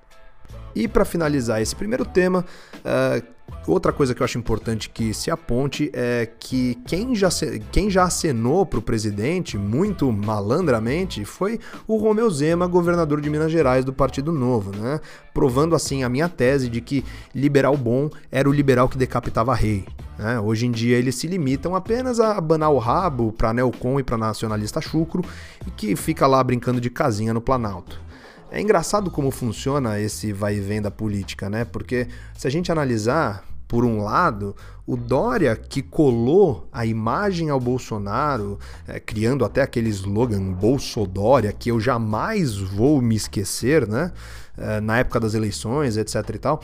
E 0.78 0.86
para 0.86 1.04
finalizar 1.04 1.60
esse 1.60 1.74
primeiro 1.74 2.04
tema, 2.04 2.44
uh, 2.78 3.38
Outra 3.66 3.92
coisa 3.92 4.14
que 4.14 4.22
eu 4.22 4.24
acho 4.24 4.38
importante 4.38 4.88
que 4.88 5.12
se 5.12 5.30
aponte 5.30 5.90
é 5.92 6.28
que 6.38 6.74
quem 6.86 7.14
já, 7.14 7.28
quem 7.70 7.90
já 7.90 8.04
acenou 8.04 8.64
para 8.64 8.78
o 8.78 8.82
presidente, 8.82 9.58
muito 9.58 10.10
malandramente, 10.10 11.24
foi 11.24 11.58
o 11.86 11.96
Romeu 11.96 12.30
Zema, 12.30 12.66
governador 12.66 13.20
de 13.20 13.28
Minas 13.28 13.52
Gerais 13.52 13.84
do 13.84 13.92
Partido 13.92 14.32
Novo, 14.32 14.74
né? 14.74 15.00
provando 15.34 15.74
assim 15.74 16.02
a 16.02 16.08
minha 16.08 16.28
tese 16.28 16.68
de 16.68 16.80
que 16.80 17.04
liberal 17.34 17.76
bom 17.76 18.08
era 18.30 18.48
o 18.48 18.52
liberal 18.52 18.88
que 18.88 18.96
decapitava 18.96 19.54
rei. 19.54 19.84
Né? 20.18 20.40
Hoje 20.40 20.66
em 20.66 20.70
dia 20.70 20.96
eles 20.96 21.14
se 21.14 21.26
limitam 21.26 21.74
apenas 21.74 22.20
a 22.20 22.38
abanar 22.38 22.70
o 22.70 22.78
rabo 22.78 23.32
para 23.32 23.52
Neocon 23.52 24.00
e 24.00 24.02
para 24.02 24.16
nacionalista 24.16 24.80
chucro 24.80 25.22
e 25.66 25.70
que 25.70 25.94
fica 25.94 26.26
lá 26.26 26.42
brincando 26.42 26.80
de 26.80 26.88
casinha 26.88 27.34
no 27.34 27.40
Planalto. 27.40 28.07
É 28.50 28.60
engraçado 28.60 29.10
como 29.10 29.30
funciona 29.30 30.00
esse 30.00 30.32
vai 30.32 30.56
e 30.56 30.60
vem 30.60 30.80
da 30.80 30.90
política, 30.90 31.50
né? 31.50 31.64
Porque 31.64 32.08
se 32.36 32.46
a 32.46 32.50
gente 32.50 32.72
analisar, 32.72 33.44
por 33.66 33.84
um 33.84 34.02
lado, 34.02 34.56
o 34.86 34.96
Dória 34.96 35.54
que 35.54 35.82
colou 35.82 36.66
a 36.72 36.86
imagem 36.86 37.50
ao 37.50 37.60
Bolsonaro, 37.60 38.58
é, 38.86 38.98
criando 38.98 39.44
até 39.44 39.60
aquele 39.60 39.90
slogan 39.90 40.52
Bolsodória, 40.52 41.52
que 41.52 41.70
eu 41.70 41.78
jamais 41.78 42.56
vou 42.56 43.02
me 43.02 43.14
esquecer, 43.14 43.86
né? 43.86 44.12
É, 44.56 44.80
na 44.80 44.98
época 44.98 45.20
das 45.20 45.34
eleições, 45.34 45.96
etc 45.98 46.14
e 46.34 46.38
tal. 46.38 46.62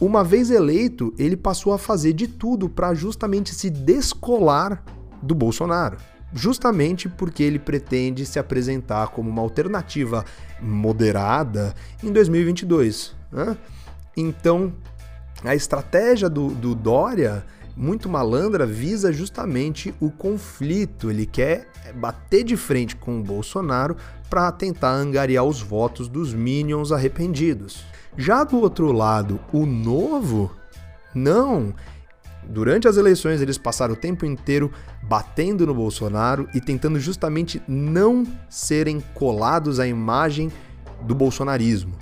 Uma 0.00 0.24
vez 0.24 0.50
eleito, 0.50 1.14
ele 1.18 1.36
passou 1.36 1.74
a 1.74 1.78
fazer 1.78 2.14
de 2.14 2.26
tudo 2.26 2.68
para 2.68 2.94
justamente 2.94 3.54
se 3.54 3.68
descolar 3.68 4.82
do 5.22 5.34
Bolsonaro 5.34 5.98
justamente 6.34 7.08
porque 7.08 7.42
ele 7.42 7.58
pretende 7.58 8.24
se 8.24 8.38
apresentar 8.38 9.08
como 9.08 9.28
uma 9.28 9.42
alternativa 9.42 10.24
moderada 10.60 11.74
em 12.02 12.12
2022. 12.12 13.14
Né? 13.30 13.56
Então, 14.16 14.72
a 15.44 15.54
estratégia 15.54 16.28
do, 16.28 16.48
do 16.48 16.74
Dória, 16.74 17.44
muito 17.76 18.08
malandra, 18.08 18.66
visa 18.66 19.12
justamente 19.12 19.94
o 20.00 20.10
conflito. 20.10 21.10
Ele 21.10 21.26
quer 21.26 21.68
bater 21.94 22.44
de 22.44 22.56
frente 22.56 22.94
com 22.96 23.18
o 23.18 23.22
Bolsonaro 23.22 23.96
para 24.30 24.50
tentar 24.52 24.92
angariar 24.92 25.44
os 25.44 25.60
votos 25.60 26.08
dos 26.08 26.32
minions 26.32 26.92
arrependidos. 26.92 27.84
Já 28.16 28.44
do 28.44 28.60
outro 28.60 28.92
lado, 28.92 29.40
o 29.52 29.64
novo, 29.64 30.54
não, 31.14 31.74
Durante 32.48 32.88
as 32.88 32.96
eleições, 32.96 33.40
eles 33.40 33.56
passaram 33.56 33.94
o 33.94 33.96
tempo 33.96 34.26
inteiro 34.26 34.70
batendo 35.02 35.66
no 35.66 35.74
Bolsonaro 35.74 36.48
e 36.54 36.60
tentando 36.60 36.98
justamente 36.98 37.62
não 37.66 38.26
serem 38.48 39.02
colados 39.14 39.78
à 39.78 39.86
imagem 39.86 40.50
do 41.02 41.14
bolsonarismo. 41.14 41.94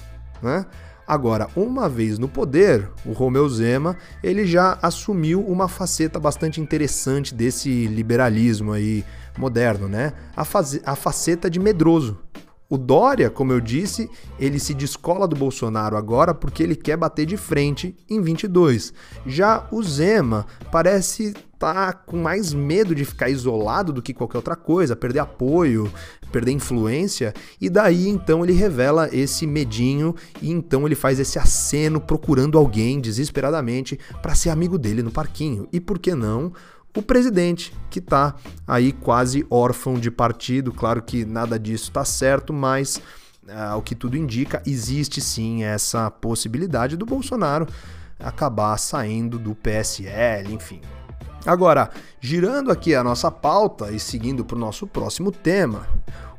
Né? 0.43 0.65
Agora, 1.07 1.49
uma 1.57 1.89
vez 1.89 2.19
no 2.19 2.29
poder, 2.29 2.89
o 3.05 3.13
Romeu 3.13 3.49
Zema 3.49 3.97
ele 4.23 4.47
já 4.47 4.79
assumiu 4.81 5.41
uma 5.41 5.67
faceta 5.67 6.21
bastante 6.21 6.61
interessante 6.61 7.35
desse 7.35 7.87
liberalismo 7.89 8.73
aí 8.73 9.05
moderno, 9.37 9.89
né? 9.89 10.13
A, 10.37 10.43
a 10.43 10.95
faceta 10.95 11.51
de 11.51 11.59
medroso. 11.59 12.17
O 12.71 12.79
Dória, 12.79 13.29
como 13.29 13.53
eu 13.53 13.61
disse, 13.61 14.09
ele 14.39 14.61
se 14.61 14.73
descola 14.73 15.27
do 15.27 15.35
Bolsonaro 15.35 15.97
agora 15.97 16.33
porque 16.33 16.63
ele 16.63 16.77
quer 16.77 16.97
bater 16.97 17.27
de 17.27 17.37
frente 17.37 17.97
em 18.09 18.23
22. 18.23 18.95
Já 19.27 19.67
o 19.73 19.83
Zema 19.83 20.47
parece 20.71 21.35
tá 21.59 21.93
com 21.93 22.17
mais 22.17 22.55
medo 22.55 22.95
de 22.95 23.05
ficar 23.05 23.29
isolado 23.29 23.93
do 23.93 24.01
que 24.01 24.15
qualquer 24.15 24.39
outra 24.39 24.55
coisa, 24.55 24.95
perder 24.95 25.19
apoio, 25.19 25.93
perder 26.31 26.53
influência, 26.53 27.35
e 27.61 27.69
daí 27.69 28.09
então 28.09 28.43
ele 28.43 28.55
revela 28.55 29.11
esse 29.13 29.47
medinho 29.47 30.15
e 30.41 30.51
então 30.51 30.87
ele 30.87 30.95
faz 30.95 31.21
esse 31.21 31.39
aceno 31.39 32.01
procurando 32.01 32.57
alguém 32.57 32.99
desesperadamente 32.99 33.99
para 34.23 34.35
ser 34.35 34.49
amigo 34.49 34.79
dele 34.79 35.03
no 35.03 35.11
parquinho. 35.11 35.69
E 35.71 35.81
por 35.81 35.99
que 35.99 36.15
não? 36.15 36.53
O 36.97 37.03
presidente, 37.03 37.73
que 37.89 37.99
está 37.99 38.35
aí 38.67 38.93
quase 38.93 39.47
órfão 39.49 39.95
de 39.95 40.11
partido. 40.11 40.73
Claro 40.73 41.03
que 41.03 41.25
nada 41.25 41.59
disso 41.59 41.85
está 41.85 42.05
certo, 42.05 42.53
mas 42.53 43.01
ao 43.49 43.81
ah, 43.81 43.83
que 43.83 43.95
tudo 43.95 44.17
indica, 44.17 44.63
existe 44.67 45.21
sim 45.21 45.65
essa 45.65 46.11
possibilidade 46.11 46.97
do 46.97 47.05
Bolsonaro 47.05 47.67
acabar 48.19 48.77
saindo 48.79 49.39
do 49.39 49.55
PSL, 49.55 50.53
enfim. 50.53 50.81
Agora, 51.47 51.91
girando 52.21 52.71
aqui 52.71 52.95
a 52.95 53.03
nossa 53.03 53.31
pauta 53.31 53.91
e 53.91 53.99
seguindo 53.99 54.45
para 54.45 54.57
o 54.57 54.61
nosso 54.61 54.87
próximo 54.87 55.33
tema, 55.33 55.89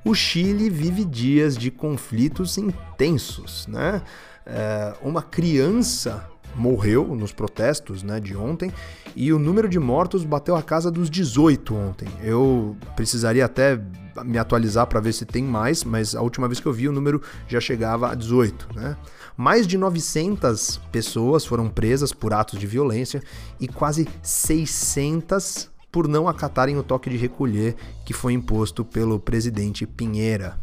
o 0.05 0.13
Chile 0.13 0.69
vive 0.69 1.03
dias 1.03 1.57
de 1.57 1.71
conflitos 1.71 2.57
intensos, 2.57 3.65
né? 3.67 4.01
É, 4.45 4.93
uma 5.01 5.21
criança 5.21 6.27
morreu 6.55 7.15
nos 7.15 7.31
protestos 7.31 8.03
né, 8.03 8.19
de 8.19 8.35
ontem 8.35 8.71
e 9.15 9.31
o 9.33 9.39
número 9.39 9.67
de 9.67 9.79
mortos 9.79 10.23
bateu 10.23 10.55
a 10.55 10.61
casa 10.61 10.89
dos 10.89 11.09
18 11.09 11.75
ontem. 11.75 12.07
Eu 12.23 12.75
precisaria 12.95 13.45
até 13.45 13.79
me 14.23 14.37
atualizar 14.37 14.87
para 14.87 14.99
ver 14.99 15.13
se 15.13 15.25
tem 15.25 15.43
mais, 15.43 15.83
mas 15.83 16.15
a 16.15 16.21
última 16.21 16.47
vez 16.47 16.59
que 16.59 16.65
eu 16.65 16.73
vi 16.73 16.87
o 16.87 16.91
número 16.91 17.21
já 17.47 17.59
chegava 17.59 18.11
a 18.11 18.15
18. 18.15 18.69
Né? 18.75 18.97
Mais 19.37 19.65
de 19.65 19.77
900 19.77 20.79
pessoas 20.91 21.45
foram 21.45 21.69
presas 21.69 22.11
por 22.11 22.33
atos 22.33 22.59
de 22.59 22.67
violência 22.67 23.23
e 23.59 23.67
quase 23.67 24.07
600 24.21 25.69
por 25.91 26.07
não 26.07 26.27
acatarem 26.27 26.77
o 26.77 26.83
toque 26.83 27.09
de 27.09 27.17
recolher 27.17 27.75
que 28.05 28.13
foi 28.13 28.33
imposto 28.33 28.85
pelo 28.85 29.19
presidente 29.19 29.85
Pinheira. 29.85 30.57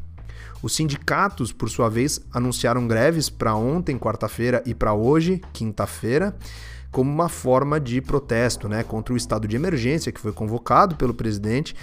Os 0.62 0.74
sindicatos, 0.74 1.52
por 1.52 1.70
sua 1.70 1.88
vez, 1.88 2.20
anunciaram 2.32 2.88
greves 2.88 3.30
para 3.30 3.54
ontem, 3.54 3.96
quarta-feira, 3.96 4.60
e 4.66 4.74
para 4.74 4.92
hoje, 4.92 5.40
quinta-feira, 5.52 6.36
como 6.90 7.10
uma 7.10 7.28
forma 7.28 7.78
de 7.78 8.00
protesto 8.00 8.68
né, 8.68 8.82
contra 8.82 9.12
o 9.14 9.16
estado 9.16 9.46
de 9.46 9.56
emergência 9.56 10.12
que 10.12 10.20
foi 10.20 10.32
convocado 10.32 10.96
pelo 10.96 11.14
presidente 11.14 11.74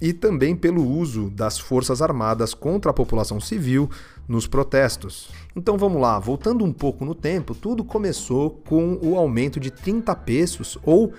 e 0.00 0.12
também 0.12 0.54
pelo 0.54 0.86
uso 0.86 1.30
das 1.30 1.58
Forças 1.58 2.02
Armadas 2.02 2.52
contra 2.52 2.90
a 2.90 2.94
população 2.94 3.40
civil 3.40 3.88
nos 4.28 4.46
protestos. 4.46 5.30
Então 5.54 5.78
vamos 5.78 6.00
lá, 6.00 6.18
voltando 6.18 6.64
um 6.64 6.72
pouco 6.72 7.04
no 7.04 7.14
tempo, 7.14 7.54
tudo 7.54 7.84
começou 7.84 8.50
com 8.66 8.98
o 9.02 9.16
aumento 9.16 9.58
de 9.58 9.70
30 9.70 10.14
pesos 10.16 10.78
ou, 10.82 11.12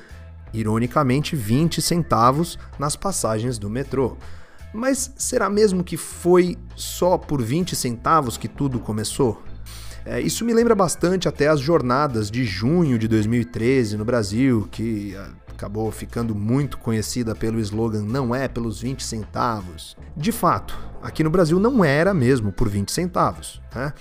ironicamente, 0.53 1.35
20 1.35 1.81
centavos 1.81 2.59
nas 2.77 2.95
passagens 2.95 3.57
do 3.57 3.69
metrô. 3.69 4.15
Mas 4.73 5.11
será 5.17 5.49
mesmo 5.49 5.83
que 5.83 5.97
foi 5.97 6.57
só 6.75 7.17
por 7.17 7.41
20 7.41 7.75
centavos 7.75 8.37
que 8.37 8.47
tudo 8.47 8.79
começou? 8.79 9.41
É, 10.09 10.21
isso 10.21 10.45
me 10.45 10.53
lembra 10.53 10.73
bastante 10.73 11.27
até 11.27 11.49
as 11.49 11.59
jornadas 11.59 12.31
de 12.31 12.45
junho 12.45 12.97
de 12.97 13.09
2013 13.09 13.97
no 13.97 14.05
Brasil, 14.05 14.65
que 14.71 15.13
ah, 15.17 15.27
acabou 15.49 15.91
ficando 15.91 16.33
muito 16.33 16.77
conhecida 16.77 17.35
pelo 17.35 17.59
slogan 17.59 18.03
Não 18.03 18.33
é 18.33 18.47
pelos 18.47 18.79
20 18.79 19.03
centavos. 19.03 19.97
De 20.15 20.31
fato, 20.31 20.79
aqui 21.03 21.25
no 21.25 21.29
Brasil 21.29 21.59
não 21.59 21.83
era 21.83 22.13
mesmo 22.13 22.53
por 22.53 22.69
20 22.69 22.89
centavos. 22.89 23.61
Né? 23.75 23.91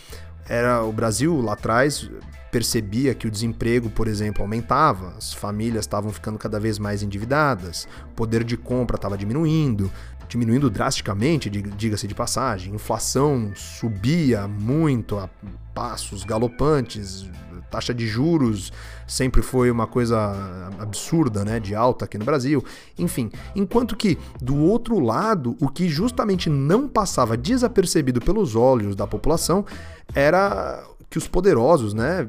Era 0.48 0.84
o 0.84 0.92
Brasil 0.92 1.40
lá 1.40 1.54
atrás 1.54 2.08
percebia 2.52 3.12
que 3.12 3.26
o 3.26 3.30
desemprego, 3.30 3.90
por 3.90 4.06
exemplo, 4.06 4.42
aumentava, 4.42 5.12
as 5.18 5.34
famílias 5.34 5.84
estavam 5.84 6.12
ficando 6.12 6.38
cada 6.38 6.60
vez 6.60 6.78
mais 6.78 7.02
endividadas, 7.02 7.88
o 8.12 8.14
poder 8.14 8.44
de 8.44 8.56
compra 8.56 8.94
estava 8.94 9.18
diminuindo, 9.18 9.90
diminuindo 10.28 10.68
drasticamente, 10.70 11.48
diga-se 11.50 12.06
de 12.06 12.14
passagem. 12.14 12.74
Inflação 12.74 13.52
subia 13.54 14.46
muito 14.48 15.18
a 15.18 15.28
passos 15.74 16.24
galopantes, 16.24 17.28
taxa 17.70 17.92
de 17.92 18.06
juros 18.06 18.72
sempre 19.06 19.42
foi 19.42 19.70
uma 19.70 19.86
coisa 19.86 20.70
absurda, 20.78 21.44
né, 21.44 21.60
de 21.60 21.74
alta 21.74 22.04
aqui 22.04 22.18
no 22.18 22.24
Brasil. 22.24 22.64
Enfim, 22.98 23.30
enquanto 23.54 23.96
que 23.96 24.18
do 24.40 24.56
outro 24.56 24.98
lado, 24.98 25.56
o 25.60 25.68
que 25.68 25.88
justamente 25.88 26.48
não 26.48 26.88
passava 26.88 27.36
desapercebido 27.36 28.20
pelos 28.20 28.56
olhos 28.56 28.96
da 28.96 29.06
população 29.06 29.64
era 30.14 30.82
que 31.10 31.18
os 31.18 31.28
poderosos, 31.28 31.94
né, 31.94 32.28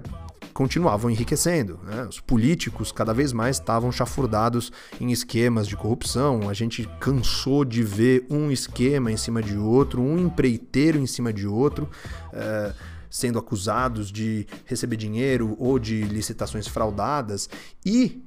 continuavam 0.53 1.09
enriquecendo. 1.09 1.79
Né? 1.83 2.05
Os 2.09 2.19
políticos 2.19 2.91
cada 2.91 3.13
vez 3.13 3.31
mais 3.31 3.57
estavam 3.57 3.91
chafurdados 3.91 4.71
em 4.99 5.11
esquemas 5.11 5.67
de 5.67 5.75
corrupção. 5.75 6.49
A 6.49 6.53
gente 6.53 6.89
cansou 6.99 7.63
de 7.63 7.83
ver 7.83 8.25
um 8.29 8.51
esquema 8.51 9.11
em 9.11 9.17
cima 9.17 9.41
de 9.41 9.57
outro, 9.57 10.01
um 10.01 10.17
empreiteiro 10.17 10.97
em 10.97 11.07
cima 11.07 11.31
de 11.31 11.47
outro. 11.47 11.89
É, 12.33 12.73
sendo 13.09 13.39
acusados 13.39 14.11
de 14.11 14.45
receber 14.65 14.97
dinheiro 14.97 15.55
ou 15.57 15.79
de 15.79 16.01
licitações 16.03 16.67
fraudadas 16.67 17.49
e 17.85 18.21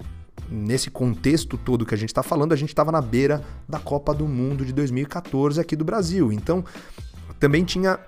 nesse 0.49 0.91
contexto 0.91 1.57
todo 1.57 1.85
que 1.85 1.95
a 1.95 1.99
gente 1.99 2.09
está 2.09 2.23
falando, 2.23 2.53
a 2.53 2.57
gente 2.57 2.71
estava 2.71 2.91
na 2.91 3.01
beira 3.01 3.45
da 3.69 3.79
Copa 3.79 4.15
do 4.15 4.27
Mundo 4.27 4.65
de 4.65 4.73
2014 4.73 5.61
aqui 5.61 5.77
do 5.77 5.85
Brasil. 5.85 6.33
Então, 6.33 6.65
também 7.39 7.65
tinha 7.65 7.99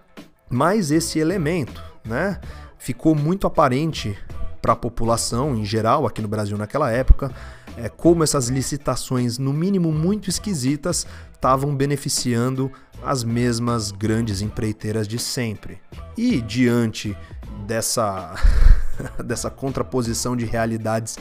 mais 0.50 0.90
esse 0.90 1.18
elemento, 1.18 1.82
né? 2.04 2.40
Ficou 2.82 3.14
muito 3.14 3.46
aparente 3.46 4.18
para 4.60 4.72
a 4.72 4.76
população 4.76 5.54
em 5.54 5.64
geral 5.64 6.04
aqui 6.04 6.20
no 6.20 6.26
Brasil 6.26 6.58
naquela 6.58 6.90
época 6.90 7.32
é, 7.76 7.88
como 7.88 8.24
essas 8.24 8.48
licitações, 8.48 9.38
no 9.38 9.52
mínimo 9.52 9.92
muito 9.92 10.28
esquisitas, 10.28 11.06
estavam 11.32 11.74
beneficiando 11.76 12.72
as 13.04 13.22
mesmas 13.22 13.92
grandes 13.92 14.42
empreiteiras 14.42 15.06
de 15.06 15.18
sempre. 15.18 15.80
E 16.16 16.40
diante 16.40 17.16
dessa, 17.68 18.34
dessa 19.24 19.48
contraposição 19.48 20.36
de 20.36 20.44
realidades 20.44 21.16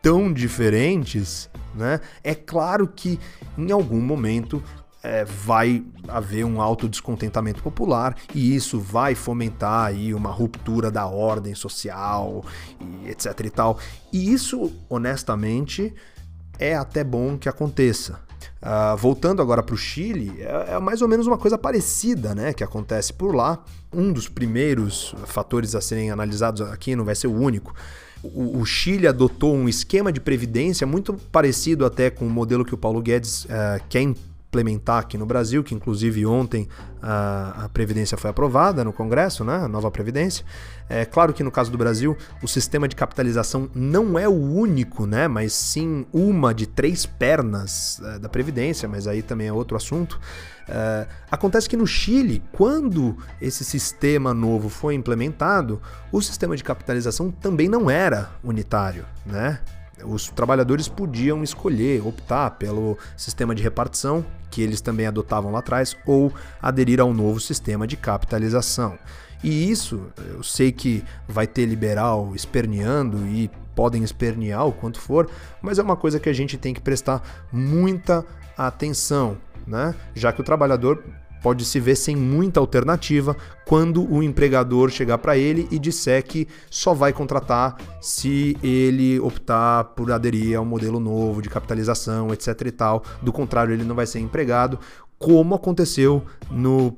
tão 0.00 0.32
diferentes, 0.32 1.50
né, 1.74 2.00
é 2.22 2.36
claro 2.36 2.86
que 2.86 3.18
em 3.58 3.72
algum 3.72 4.00
momento 4.00 4.62
é, 5.04 5.22
vai 5.24 5.84
haver 6.08 6.44
um 6.44 6.62
alto 6.62 6.88
descontentamento 6.88 7.62
popular 7.62 8.16
e 8.34 8.56
isso 8.56 8.80
vai 8.80 9.14
fomentar 9.14 9.86
aí 9.86 10.14
uma 10.14 10.30
ruptura 10.30 10.90
da 10.90 11.06
ordem 11.06 11.54
social 11.54 12.42
e 12.80 13.10
etc 13.10 13.38
e 13.44 13.50
tal. 13.50 13.78
E 14.10 14.32
isso, 14.32 14.72
honestamente, 14.88 15.94
é 16.58 16.74
até 16.74 17.04
bom 17.04 17.36
que 17.36 17.48
aconteça. 17.48 18.18
Uh, 18.62 18.96
voltando 18.96 19.42
agora 19.42 19.62
para 19.62 19.74
o 19.74 19.78
Chile, 19.78 20.36
é, 20.40 20.74
é, 20.74 20.78
mais 20.78 21.02
ou 21.02 21.08
menos 21.08 21.26
uma 21.26 21.36
coisa 21.36 21.58
parecida 21.58 22.34
né, 22.34 22.54
que 22.54 22.64
acontece 22.64 23.12
por 23.12 23.34
lá. 23.34 23.62
Um 23.92 24.10
dos 24.10 24.26
primeiros 24.26 25.14
fatores 25.26 25.74
a 25.74 25.82
serem 25.82 26.10
analisados 26.10 26.62
aqui, 26.62 26.96
não 26.96 27.04
vai 27.04 27.14
ser 27.14 27.26
o 27.26 27.34
único. 27.34 27.74
O, 28.22 28.60
o 28.60 28.64
Chile 28.64 29.06
adotou 29.06 29.54
um 29.54 29.68
esquema 29.68 30.10
de 30.10 30.18
previdência 30.18 30.86
muito 30.86 31.12
parecido 31.30 31.84
até 31.84 32.08
com 32.08 32.26
o 32.26 32.30
modelo 32.30 32.64
que 32.64 32.74
o 32.74 32.78
Paulo 32.78 33.02
Guedes 33.02 33.44
uh, 33.44 33.84
quer 33.90 34.00
implementar 34.54 35.00
aqui 35.00 35.18
no 35.18 35.26
Brasil, 35.26 35.64
que 35.64 35.74
inclusive 35.74 36.24
ontem 36.24 36.68
a, 37.02 37.64
a 37.64 37.68
Previdência 37.68 38.16
foi 38.16 38.30
aprovada 38.30 38.84
no 38.84 38.92
Congresso, 38.92 39.44
né? 39.44 39.56
a 39.56 39.68
nova 39.68 39.90
Previdência. 39.90 40.44
É 40.88 41.04
claro 41.04 41.32
que 41.32 41.42
no 41.42 41.50
caso 41.50 41.72
do 41.72 41.78
Brasil, 41.78 42.16
o 42.40 42.46
sistema 42.46 42.86
de 42.86 42.94
capitalização 42.94 43.68
não 43.74 44.16
é 44.16 44.28
o 44.28 44.32
único, 44.32 45.06
né? 45.06 45.26
mas 45.26 45.52
sim 45.52 46.06
uma 46.12 46.54
de 46.54 46.66
três 46.66 47.04
pernas 47.04 48.00
é, 48.04 48.18
da 48.20 48.28
Previdência, 48.28 48.88
mas 48.88 49.08
aí 49.08 49.22
também 49.22 49.48
é 49.48 49.52
outro 49.52 49.76
assunto. 49.76 50.20
É, 50.68 51.06
acontece 51.30 51.68
que 51.68 51.76
no 51.76 51.86
Chile, 51.86 52.40
quando 52.52 53.16
esse 53.40 53.64
sistema 53.64 54.32
novo 54.32 54.68
foi 54.68 54.94
implementado, 54.94 55.82
o 56.12 56.22
sistema 56.22 56.56
de 56.56 56.62
capitalização 56.62 57.30
também 57.30 57.68
não 57.68 57.90
era 57.90 58.30
unitário, 58.42 59.04
né? 59.26 59.60
Os 60.02 60.28
trabalhadores 60.28 60.88
podiam 60.88 61.42
escolher, 61.42 62.06
optar 62.06 62.50
pelo 62.52 62.98
sistema 63.16 63.54
de 63.54 63.62
repartição, 63.62 64.24
que 64.50 64.60
eles 64.60 64.80
também 64.80 65.06
adotavam 65.06 65.52
lá 65.52 65.60
atrás, 65.60 65.96
ou 66.06 66.32
aderir 66.60 67.00
ao 67.00 67.12
novo 67.14 67.38
sistema 67.38 67.86
de 67.86 67.96
capitalização. 67.96 68.98
E 69.42 69.70
isso, 69.70 70.10
eu 70.16 70.42
sei 70.42 70.72
que 70.72 71.04
vai 71.28 71.46
ter 71.46 71.66
liberal 71.66 72.32
esperneando 72.34 73.26
e 73.28 73.50
podem 73.74 74.02
espernear 74.02 74.66
o 74.66 74.72
quanto 74.72 74.98
for, 74.98 75.28
mas 75.60 75.78
é 75.78 75.82
uma 75.82 75.96
coisa 75.96 76.18
que 76.18 76.28
a 76.28 76.32
gente 76.32 76.56
tem 76.56 76.72
que 76.72 76.80
prestar 76.80 77.22
muita 77.52 78.24
atenção, 78.56 79.36
né? 79.66 79.94
Já 80.14 80.32
que 80.32 80.40
o 80.40 80.44
trabalhador 80.44 81.02
pode 81.44 81.62
se 81.66 81.78
ver 81.78 81.94
sem 81.94 82.16
muita 82.16 82.58
alternativa 82.58 83.36
quando 83.66 84.10
o 84.10 84.22
empregador 84.22 84.88
chegar 84.88 85.18
para 85.18 85.36
ele 85.36 85.68
e 85.70 85.78
disser 85.78 86.24
que 86.24 86.48
só 86.70 86.94
vai 86.94 87.12
contratar 87.12 87.76
se 88.00 88.56
ele 88.62 89.20
optar 89.20 89.84
por 89.84 90.10
aderir 90.10 90.56
a 90.56 90.62
um 90.62 90.64
modelo 90.64 90.98
novo 90.98 91.42
de 91.42 91.50
capitalização, 91.50 92.32
etc 92.32 92.58
e 92.64 92.70
tal. 92.70 93.04
Do 93.20 93.30
contrário, 93.30 93.74
ele 93.74 93.84
não 93.84 93.94
vai 93.94 94.06
ser 94.06 94.20
empregado, 94.20 94.80
como 95.18 95.54
aconteceu 95.54 96.24
no 96.50 96.96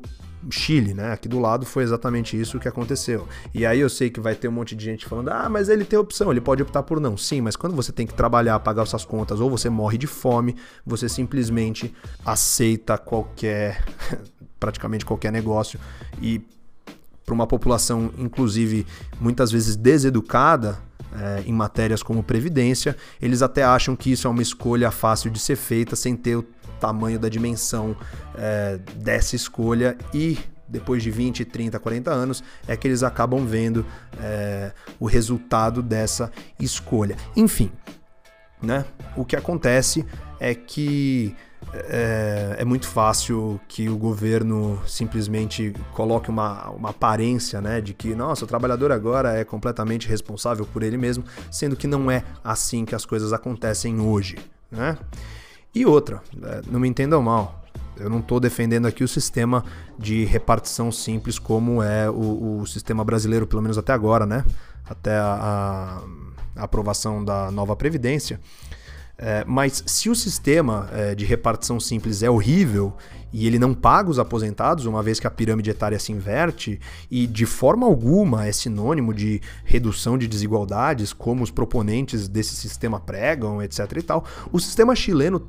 Chile, 0.50 0.94
né? 0.94 1.12
Aqui 1.12 1.28
do 1.28 1.38
lado 1.38 1.66
foi 1.66 1.82
exatamente 1.82 2.38
isso 2.40 2.58
que 2.58 2.68
aconteceu. 2.68 3.26
E 3.52 3.66
aí 3.66 3.80
eu 3.80 3.88
sei 3.88 4.10
que 4.10 4.20
vai 4.20 4.34
ter 4.34 4.48
um 4.48 4.52
monte 4.52 4.74
de 4.76 4.84
gente 4.84 5.06
falando: 5.06 5.28
ah, 5.28 5.48
mas 5.48 5.68
ele 5.68 5.84
tem 5.84 5.98
opção, 5.98 6.30
ele 6.30 6.40
pode 6.40 6.62
optar 6.62 6.82
por 6.82 7.00
não. 7.00 7.16
Sim, 7.16 7.40
mas 7.40 7.56
quando 7.56 7.74
você 7.74 7.92
tem 7.92 8.06
que 8.06 8.14
trabalhar, 8.14 8.58
pagar 8.60 8.86
suas 8.86 9.04
contas 9.04 9.40
ou 9.40 9.50
você 9.50 9.68
morre 9.68 9.98
de 9.98 10.06
fome, 10.06 10.56
você 10.84 11.08
simplesmente 11.08 11.92
aceita 12.24 12.96
qualquer, 12.96 13.84
praticamente 14.58 15.04
qualquer 15.04 15.32
negócio. 15.32 15.78
E 16.20 16.40
para 17.24 17.34
uma 17.34 17.46
população, 17.46 18.10
inclusive, 18.18 18.86
muitas 19.20 19.50
vezes 19.50 19.74
deseducada, 19.76 20.78
é, 21.18 21.42
em 21.46 21.52
matérias 21.52 22.02
como 22.02 22.22
previdência, 22.22 22.96
eles 23.20 23.42
até 23.42 23.62
acham 23.62 23.96
que 23.96 24.12
isso 24.12 24.26
é 24.26 24.30
uma 24.30 24.42
escolha 24.42 24.90
fácil 24.90 25.30
de 25.30 25.38
ser 25.38 25.56
feita 25.56 25.96
sem 25.96 26.14
ter 26.14 26.36
o 26.36 26.42
tamanho 26.78 27.18
da 27.18 27.28
dimensão 27.28 27.96
é, 28.36 28.78
dessa 28.96 29.34
escolha 29.34 29.96
e 30.12 30.38
depois 30.68 31.02
de 31.02 31.10
20, 31.10 31.44
30, 31.44 31.78
40 31.78 32.10
anos, 32.10 32.42
é 32.66 32.76
que 32.76 32.88
eles 32.88 33.02
acabam 33.02 33.46
vendo 33.46 33.86
é, 34.20 34.72
o 34.98 35.06
resultado 35.06 35.80
dessa 35.80 36.30
escolha. 36.58 37.16
Enfim, 37.36 37.70
né? 38.60 38.84
O 39.16 39.24
que 39.24 39.36
acontece 39.36 40.04
é 40.40 40.54
que 40.54 41.34
é, 41.72 42.56
é, 42.58 42.64
muito 42.64 42.86
fácil 42.86 43.60
que 43.68 43.88
o 43.88 43.96
governo 43.96 44.80
simplesmente 44.86 45.72
coloque 45.92 46.30
uma, 46.30 46.70
uma 46.70 46.90
aparência 46.90 47.60
né, 47.60 47.80
de 47.80 47.92
que, 47.92 48.14
nossa, 48.14 48.44
o 48.44 48.48
trabalhador 48.48 48.92
agora 48.92 49.34
é 49.34 49.44
completamente 49.44 50.08
responsável 50.08 50.66
por 50.66 50.82
ele 50.82 50.96
mesmo, 50.96 51.24
sendo 51.50 51.76
que 51.76 51.86
não 51.86 52.10
é 52.10 52.24
assim 52.42 52.84
que 52.84 52.94
as 52.94 53.04
coisas 53.04 53.32
acontecem 53.32 54.00
hoje. 54.00 54.36
Né? 54.70 54.96
E 55.74 55.84
outra, 55.84 56.22
é, 56.42 56.62
não 56.70 56.80
me 56.80 56.88
entendam 56.88 57.22
mal, 57.22 57.66
eu 57.98 58.10
não 58.10 58.18
estou 58.18 58.38
defendendo 58.38 58.86
aqui 58.86 59.02
o 59.02 59.08
sistema 59.08 59.64
de 59.98 60.24
repartição 60.24 60.92
simples 60.92 61.38
como 61.38 61.82
é 61.82 62.08
o, 62.10 62.60
o, 62.60 62.66
sistema 62.66 63.04
brasileiro, 63.04 63.46
pelo 63.46 63.62
menos 63.62 63.78
até 63.78 63.92
agora, 63.92 64.26
né? 64.26 64.44
Até 64.88 65.16
a, 65.16 66.02
a 66.54 66.64
aprovação 66.64 67.24
da 67.24 67.50
nova 67.50 67.74
Previdência. 67.74 68.38
É, 69.18 69.44
mas 69.46 69.82
se 69.86 70.10
o 70.10 70.14
sistema 70.14 70.90
é, 70.92 71.14
de 71.14 71.24
repartição 71.24 71.80
simples 71.80 72.22
é 72.22 72.28
horrível 72.28 72.94
e 73.32 73.46
ele 73.46 73.58
não 73.58 73.72
paga 73.74 74.10
os 74.10 74.18
aposentados, 74.18 74.86
uma 74.86 75.02
vez 75.02 75.18
que 75.18 75.26
a 75.26 75.30
pirâmide 75.30 75.70
etária 75.70 75.98
se 75.98 76.12
inverte, 76.12 76.80
e 77.10 77.26
de 77.26 77.44
forma 77.44 77.86
alguma 77.86 78.46
é 78.46 78.52
sinônimo 78.52 79.12
de 79.12 79.40
redução 79.64 80.16
de 80.16 80.26
desigualdades, 80.26 81.12
como 81.12 81.42
os 81.42 81.50
proponentes 81.50 82.28
desse 82.28 82.54
sistema 82.54 83.00
pregam, 83.00 83.62
etc. 83.62 83.92
e 83.96 84.02
tal, 84.02 84.24
o 84.52 84.58
sistema 84.58 84.94
chileno 84.94 85.42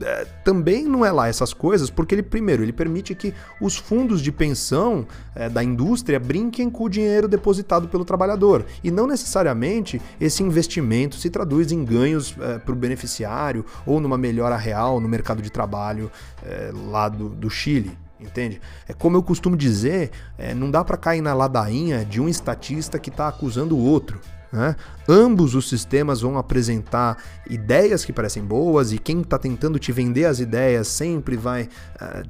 é, 0.00 0.24
também 0.44 0.84
não 0.84 1.04
é 1.04 1.10
lá 1.10 1.28
essas 1.28 1.52
coisas, 1.52 1.90
porque 1.90 2.14
ele, 2.14 2.22
primeiro, 2.22 2.62
ele 2.62 2.72
permite 2.72 3.14
que 3.14 3.32
os 3.60 3.76
fundos 3.76 4.20
de 4.20 4.30
pensão 4.30 5.06
é, 5.34 5.48
da 5.48 5.62
indústria 5.62 6.18
brinquem 6.18 6.68
com 6.68 6.84
o 6.84 6.88
dinheiro 6.88 7.28
depositado 7.28 7.88
pelo 7.88 8.04
trabalhador. 8.04 8.64
E 8.82 8.90
não 8.90 9.06
necessariamente 9.06 10.00
esse 10.20 10.42
investimento 10.42 11.16
se 11.16 11.30
traduz 11.30 11.72
em 11.72 11.84
ganhos 11.84 12.34
é, 12.40 12.58
para 12.58 12.72
o 12.72 12.76
beneficiário 12.76 13.64
ou 13.84 14.00
numa 14.00 14.18
melhora 14.18 14.56
real 14.56 15.00
no 15.00 15.08
mercado 15.08 15.42
de 15.42 15.50
trabalho 15.50 16.10
é, 16.44 16.70
lá 16.90 17.08
do, 17.08 17.28
do 17.28 17.50
Chile 17.50 17.96
entende? 18.18 18.60
É 18.88 18.94
como 18.94 19.16
eu 19.16 19.22
costumo 19.22 19.56
dizer, 19.56 20.10
é, 20.38 20.54
não 20.54 20.70
dá 20.70 20.82
para 20.82 20.96
cair 20.96 21.20
na 21.20 21.34
ladainha 21.34 22.04
de 22.04 22.20
um 22.20 22.28
estatista 22.28 22.98
que 22.98 23.10
está 23.10 23.28
acusando 23.28 23.76
o 23.76 23.84
outro. 23.84 24.18
Né? 24.52 24.76
Ambos 25.08 25.54
os 25.54 25.68
sistemas 25.68 26.20
vão 26.20 26.38
apresentar 26.38 27.16
ideias 27.48 28.04
que 28.04 28.12
parecem 28.12 28.44
boas 28.44 28.92
e 28.92 28.98
quem 28.98 29.20
está 29.20 29.38
tentando 29.38 29.78
te 29.78 29.92
vender 29.92 30.24
as 30.24 30.40
ideias 30.40 30.88
sempre 30.88 31.36
vai 31.36 31.68
é, 32.00 32.22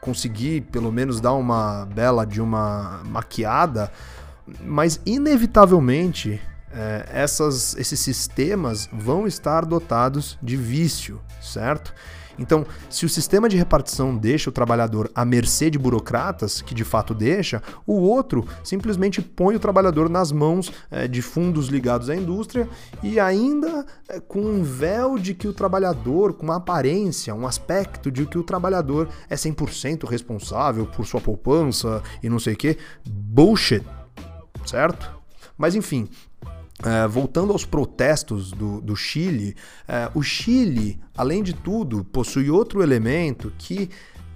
conseguir, 0.00 0.62
pelo 0.62 0.92
menos, 0.92 1.20
dar 1.20 1.32
uma 1.32 1.84
bela 1.86 2.24
de 2.24 2.40
uma 2.40 3.02
maquiada, 3.04 3.90
mas 4.64 5.00
inevitavelmente 5.04 6.40
é, 6.72 7.08
essas, 7.12 7.74
esses 7.76 7.98
sistemas 7.98 8.88
vão 8.92 9.26
estar 9.26 9.64
dotados 9.64 10.38
de 10.42 10.56
vício, 10.56 11.20
certo? 11.40 11.92
Então, 12.38 12.66
se 12.90 13.06
o 13.06 13.08
sistema 13.08 13.48
de 13.48 13.56
repartição 13.56 14.16
deixa 14.16 14.50
o 14.50 14.52
trabalhador 14.52 15.10
à 15.14 15.24
mercê 15.24 15.70
de 15.70 15.78
burocratas, 15.78 16.60
que 16.60 16.74
de 16.74 16.84
fato 16.84 17.14
deixa, 17.14 17.62
o 17.86 17.94
outro 17.94 18.46
simplesmente 18.62 19.22
põe 19.22 19.56
o 19.56 19.60
trabalhador 19.60 20.08
nas 20.08 20.32
mãos 20.32 20.72
é, 20.90 21.08
de 21.08 21.22
fundos 21.22 21.68
ligados 21.68 22.10
à 22.10 22.16
indústria 22.16 22.68
e 23.02 23.18
ainda 23.18 23.86
é, 24.08 24.20
com 24.20 24.40
um 24.40 24.62
véu 24.62 25.18
de 25.18 25.34
que 25.34 25.48
o 25.48 25.52
trabalhador, 25.52 26.34
com 26.34 26.44
uma 26.44 26.56
aparência, 26.56 27.34
um 27.34 27.46
aspecto 27.46 28.10
de 28.10 28.26
que 28.26 28.38
o 28.38 28.42
trabalhador 28.42 29.08
é 29.28 29.34
100% 29.34 30.08
responsável 30.08 30.86
por 30.86 31.06
sua 31.06 31.20
poupança 31.20 32.02
e 32.22 32.28
não 32.28 32.38
sei 32.38 32.54
o 32.54 32.56
que. 32.56 32.76
Bullshit, 33.06 33.84
certo? 34.64 35.10
Mas 35.56 35.74
enfim, 35.74 36.08
é, 36.84 37.06
voltando 37.08 37.52
aos 37.52 37.64
protestos 37.64 38.50
do, 38.50 38.80
do 38.80 38.94
Chile, 38.94 39.56
é, 39.88 40.10
o 40.14 40.22
Chile, 40.22 40.98
além 41.16 41.42
de 41.42 41.52
tudo, 41.52 42.04
possui 42.04 42.50
outro 42.50 42.82
elemento 42.82 43.52
que 43.56 43.88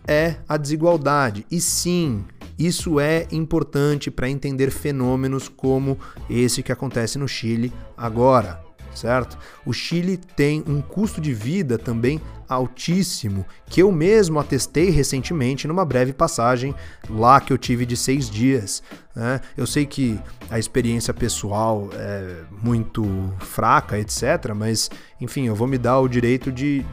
é 0.07 0.37
a 0.49 0.57
desigualdade. 0.57 1.47
E 1.51 1.61
sim, 1.61 2.25
isso 2.59 2.99
é 2.99 3.27
importante 3.31 4.11
para 4.11 4.29
entender 4.29 4.71
fenômenos 4.71 5.49
como 5.49 5.99
esse 6.29 6.63
que 6.63 6.73
acontece 6.73 7.19
no 7.19 7.29
Chile 7.29 7.73
agora 7.97 8.71
certo? 8.95 9.39
O 9.65 9.73
Chile 9.73 10.17
tem 10.17 10.63
um 10.67 10.81
custo 10.81 11.21
de 11.21 11.33
vida 11.33 11.79
também 11.79 12.21
altíssimo, 12.53 13.47
que 13.67 13.81
eu 13.83 13.91
mesmo 13.91 14.39
atestei 14.39 14.91
recentemente 14.91 15.67
numa 15.67 15.85
breve 15.85 16.13
passagem 16.13 16.75
lá 17.09 17.41
que 17.41 17.53
eu 17.53 17.59
tive 17.59 17.87
de 17.87 17.97
seis 17.97 18.29
dias. 18.29 18.83
Né? 19.15 19.41
Eu 19.57 19.67
sei 19.67 19.87
que 19.87 20.19
a 20.51 20.59
experiência 20.59 21.15
pessoal 21.15 21.89
é 21.95 22.43
muito 22.63 23.33
fraca, 23.39 23.99
etc., 23.99 24.53
mas 24.55 24.91
enfim, 25.21 25.47
eu 25.47 25.55
vou 25.55 25.67
me 25.67 25.79
dar 25.79 26.01
o 26.01 26.09
direito 26.09 26.51
de 26.51 26.85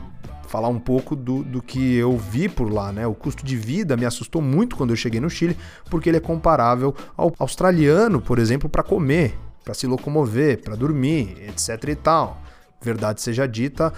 falar 0.47 0.69
um 0.69 0.79
pouco 0.79 1.15
do, 1.15 1.43
do 1.43 1.61
que 1.61 1.95
eu 1.95 2.17
vi 2.17 2.47
por 2.47 2.71
lá, 2.71 2.93
né? 2.93 3.05
O 3.05 3.13
custo 3.13 3.45
de 3.45 3.57
vida 3.57 3.97
me 3.97 4.05
assustou 4.05 4.41
muito 4.41 4.77
quando 4.77 4.91
eu 4.91 4.95
cheguei 4.95 5.19
no 5.19 5.29
Chile, 5.29 5.57
porque 5.89 6.09
ele 6.09 6.17
é 6.17 6.21
comparável 6.21 6.95
ao 7.17 7.33
australiano, 7.37 8.21
por 8.21 8.39
exemplo, 8.39 8.69
para 8.69 8.81
comer 8.81 9.37
para 9.67 9.73
se 9.73 9.85
locomover, 9.85 10.61
para 10.61 10.77
dormir, 10.77 11.35
etc 11.49 11.89
e 11.89 11.95
tal. 11.95 12.41
Verdade 12.81 13.21
seja 13.21 13.45
dita, 13.45 13.91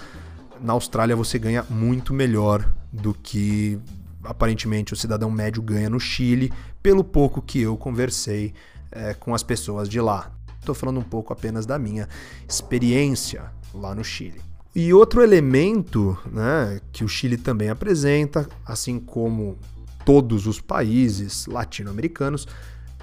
na 0.62 0.74
Austrália 0.74 1.16
você 1.16 1.40
ganha 1.40 1.66
muito 1.70 2.14
melhor 2.14 2.72
do 2.92 3.14
que 3.14 3.80
aparentemente 4.24 4.94
o 4.94 4.96
cidadão 4.96 5.32
médio 5.32 5.62
ganha 5.62 5.90
no 5.90 6.00
Chile, 6.00 6.52
pelo 6.82 7.04
pouco 7.04 7.42
que 7.42 7.62
eu 7.62 7.78
conversei 7.78 8.54
é, 8.92 9.14
com 9.14 9.34
as 9.34 9.44
pessoas 9.44 9.88
de 9.88 10.00
lá. 10.00 10.32
Estou 10.60 10.76
falando 10.76 11.00
um 11.00 11.04
pouco 11.04 11.32
apenas 11.32 11.66
da 11.66 11.80
minha 11.80 12.08
experiência 12.48 13.52
lá 13.74 13.96
no 13.96 14.04
Chile. 14.04 14.42
E 14.76 14.94
outro 14.94 15.22
elemento 15.22 16.18
né, 16.32 16.80
que 16.92 17.04
o 17.04 17.08
Chile 17.08 17.38
também 17.38 17.70
apresenta, 17.70 18.48
assim 18.66 19.00
como 19.00 19.58
todos 20.06 20.46
os 20.46 20.62
países 20.62 21.48
latino-americanos, 21.48 22.48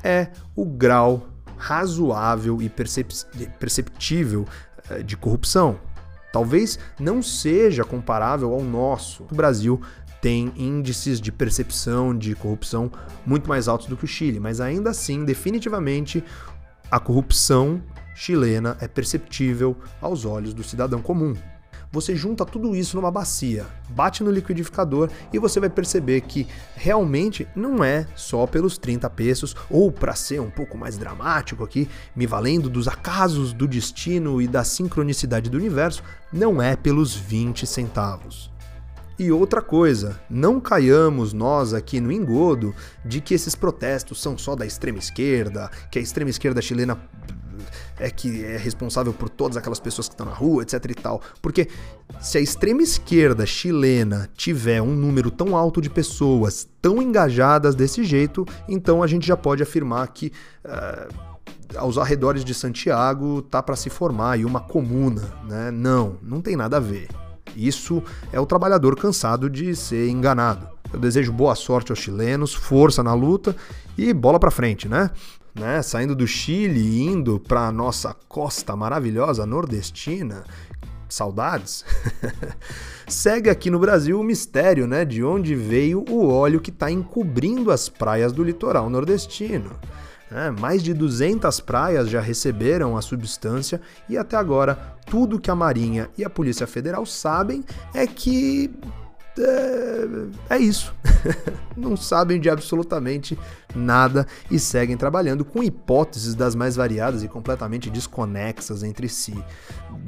é 0.03 0.29
o 0.55 0.65
grau 0.65 1.29
razoável 1.57 2.61
e 2.61 2.69
perceptível 3.59 4.47
eh, 4.91 5.03
de 5.03 5.17
corrupção. 5.17 5.79
Talvez 6.37 6.79
não 7.01 7.23
seja 7.23 7.83
comparável 7.83 8.53
ao 8.53 8.63
nosso. 8.63 9.27
O 9.33 9.35
Brasil 9.35 9.81
tem 10.21 10.53
índices 10.55 11.19
de 11.19 11.33
percepção 11.33 12.15
de 12.15 12.35
corrupção 12.35 12.93
muito 13.25 13.49
mais 13.49 13.69
altos 13.69 13.87
do 13.87 13.97
que 13.97 14.05
o 14.05 14.07
Chile, 14.07 14.39
mas 14.39 14.61
ainda 14.61 14.91
assim, 14.91 15.25
definitivamente, 15.25 16.23
a 16.91 17.01
corrupção 17.01 17.83
chilena 18.15 18.77
é 18.83 18.87
perceptível 18.87 19.79
aos 19.99 20.27
olhos 20.27 20.53
do 20.53 20.63
cidadão 20.63 21.01
comum. 21.01 21.33
Você 21.97 22.15
junta 22.15 22.45
tudo 22.45 22.77
isso 22.77 22.95
numa 22.95 23.11
bacia, 23.11 23.65
bate 23.89 24.23
no 24.23 24.31
liquidificador 24.31 25.09
e 25.33 25.39
você 25.39 25.59
vai 25.59 25.71
perceber 25.71 26.21
que 26.21 26.47
realmente 26.75 27.49
não 27.57 27.83
é 27.83 28.07
só 28.15 28.47
pelos 28.47 28.77
30 28.77 29.09
pesos, 29.09 29.57
ou 29.71 29.91
para 29.91 30.15
ser 30.15 30.39
um 30.43 30.51
pouco 30.51 30.77
mais 30.77 30.99
dramático 30.99 31.65
aqui, 31.65 31.89
me 32.15 32.27
valendo 32.27 32.69
dos 32.69 32.87
acasos 32.87 33.55
do 33.55 33.67
destino 33.67 34.43
e 34.43 34.47
da 34.47 34.63
sincronicidade 34.63 35.49
do 35.49 35.57
universo, 35.57 36.03
não 36.31 36.61
é 36.61 36.77
pelos 36.77 37.15
20 37.15 37.67
centavos. 37.67 38.53
E 39.19 39.33
outra 39.33 39.63
coisa, 39.63 40.21
não 40.29 40.61
caiamos 40.61 41.33
nós 41.33 41.73
aqui 41.73 41.99
no 41.99 42.13
engodo 42.13 42.75
de 43.03 43.23
que 43.23 43.33
esses 43.33 43.55
protestos 43.55 44.21
são 44.21 44.37
só 44.37 44.55
da 44.55 44.67
extrema 44.67 44.99
esquerda, 44.99 45.71
que 45.91 45.99
a 45.99 46.03
extrema 46.03 46.29
esquerda 46.29 46.61
chilena 46.61 46.99
é 47.99 48.11
que 48.11 48.45
é 48.45 48.57
responsável 48.57 49.13
por 49.13 49.29
todas 49.29 49.57
aquelas 49.57 49.81
pessoas 49.81 50.09
que 50.09 50.15
estão 50.15 50.27
na 50.27 50.33
rua, 50.33 50.63
etc 50.63 50.85
e 50.89 50.95
tal. 50.95 51.21
Porque 51.41 51.69
se 52.21 52.39
a 52.39 52.41
extrema 52.41 52.83
esquerda 52.83 53.47
chilena 53.47 54.29
tiver 54.37 54.83
um 54.83 54.95
número 54.95 55.31
tão 55.31 55.57
alto 55.57 55.81
de 55.81 55.91
pessoas 55.91 56.69
tão 56.81 57.03
engajadas 57.03 57.75
desse 57.75 58.05
jeito, 58.05 58.47
então 58.69 59.03
a 59.03 59.07
gente 59.07 59.27
já 59.27 59.37
pode 59.37 59.63
afirmar 59.63 60.07
que 60.09 60.33
uh, 60.65 61.37
aos 61.77 61.99
arredores 61.99 62.45
de 62.45 62.55
Santiago 62.55 63.43
tá 63.43 63.63
para 63.63 63.77
se 63.77 63.91
formar 63.91 64.33
aí 64.33 64.45
uma 64.45 64.61
comuna, 64.61 65.23
né? 65.49 65.71
Não, 65.71 66.17
não 66.23 66.41
tem 66.41 66.57
nada 66.57 66.77
a 66.77 66.81
ver. 66.81 67.09
Isso 67.57 68.03
é 68.33 68.39
o 68.39 68.47
trabalhador 68.47 68.97
cansado 68.97 69.49
de 69.49 69.75
ser 69.75 70.09
enganado. 70.09 70.69
Eu 70.93 71.01
desejo 71.01 71.33
boa 71.33 71.55
sorte 71.55 71.91
aos 71.91 71.99
chilenos, 71.99 72.55
força 72.55 73.03
na 73.03 73.15
luta 73.15 73.57
e 73.97 74.13
bola 74.13 74.39
para 74.39 74.51
frente, 74.51 74.89
né? 74.89 75.11
Né? 75.59 75.83
Saindo 75.83 76.15
do 76.15 76.27
Chile 76.27 76.81
e 76.81 77.03
indo 77.03 77.41
para 77.41 77.73
nossa 77.73 78.15
costa 78.29 78.77
maravilhosa 78.77 79.47
nordestina, 79.47 80.45
saudades. 81.09 81.85
Segue 83.09 83.49
aqui 83.49 83.71
no 83.71 83.79
Brasil 83.79 84.21
o 84.21 84.25
mistério, 84.25 84.87
né, 84.87 85.05
de 85.05 85.23
onde 85.23 85.55
veio 85.55 86.05
o 86.11 86.29
óleo 86.29 86.61
que 86.61 86.71
está 86.71 86.91
encobrindo 86.91 87.71
as 87.71 87.89
praias 87.89 88.33
do 88.33 88.43
litoral 88.43 88.91
nordestino. 88.91 89.71
É, 90.31 90.51
mais 90.51 90.83
de 90.83 90.93
200 90.93 91.61
praias 91.61 92.11
já 92.11 92.21
receberam 92.21 92.97
a 92.97 93.03
substância 93.03 93.81
e 94.09 94.19
até 94.19 94.37
agora 94.37 94.75
tudo 95.07 95.39
que 95.39 95.53
a 95.53 95.55
Marinha 95.55 96.11
e 96.19 96.25
a 96.25 96.31
Polícia 96.31 96.67
Federal 96.67 97.07
sabem 97.07 97.65
é 97.95 98.09
que 98.09 98.75
é, 99.39 100.55
é 100.55 100.59
isso. 100.59 100.95
não 101.77 101.97
sabem 101.97 102.41
de 102.41 102.49
absolutamente 102.49 103.39
nada 103.75 104.27
e 104.51 104.59
seguem 104.59 104.97
trabalhando 104.97 105.45
com 105.45 105.63
hipóteses 105.63 106.35
das 106.35 106.55
mais 106.55 106.77
variadas 106.77 107.23
e 107.23 107.29
completamente 107.29 107.91
desconexas 107.91 108.83
entre 108.83 109.09
si. 109.09 109.35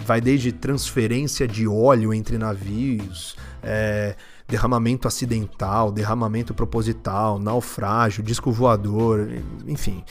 Vai 0.04 0.20
desde 0.20 0.52
transferência 0.52 1.46
de 1.46 1.66
óleo 1.66 2.14
entre 2.14 2.38
navios, 2.38 3.36
é, 3.62 4.16
derramamento 4.46 5.06
acidental, 5.06 5.92
derramamento 5.92 6.54
proposital, 6.54 7.38
naufrágio, 7.38 8.22
disco 8.22 8.50
voador, 8.50 9.28
enfim. 9.66 10.02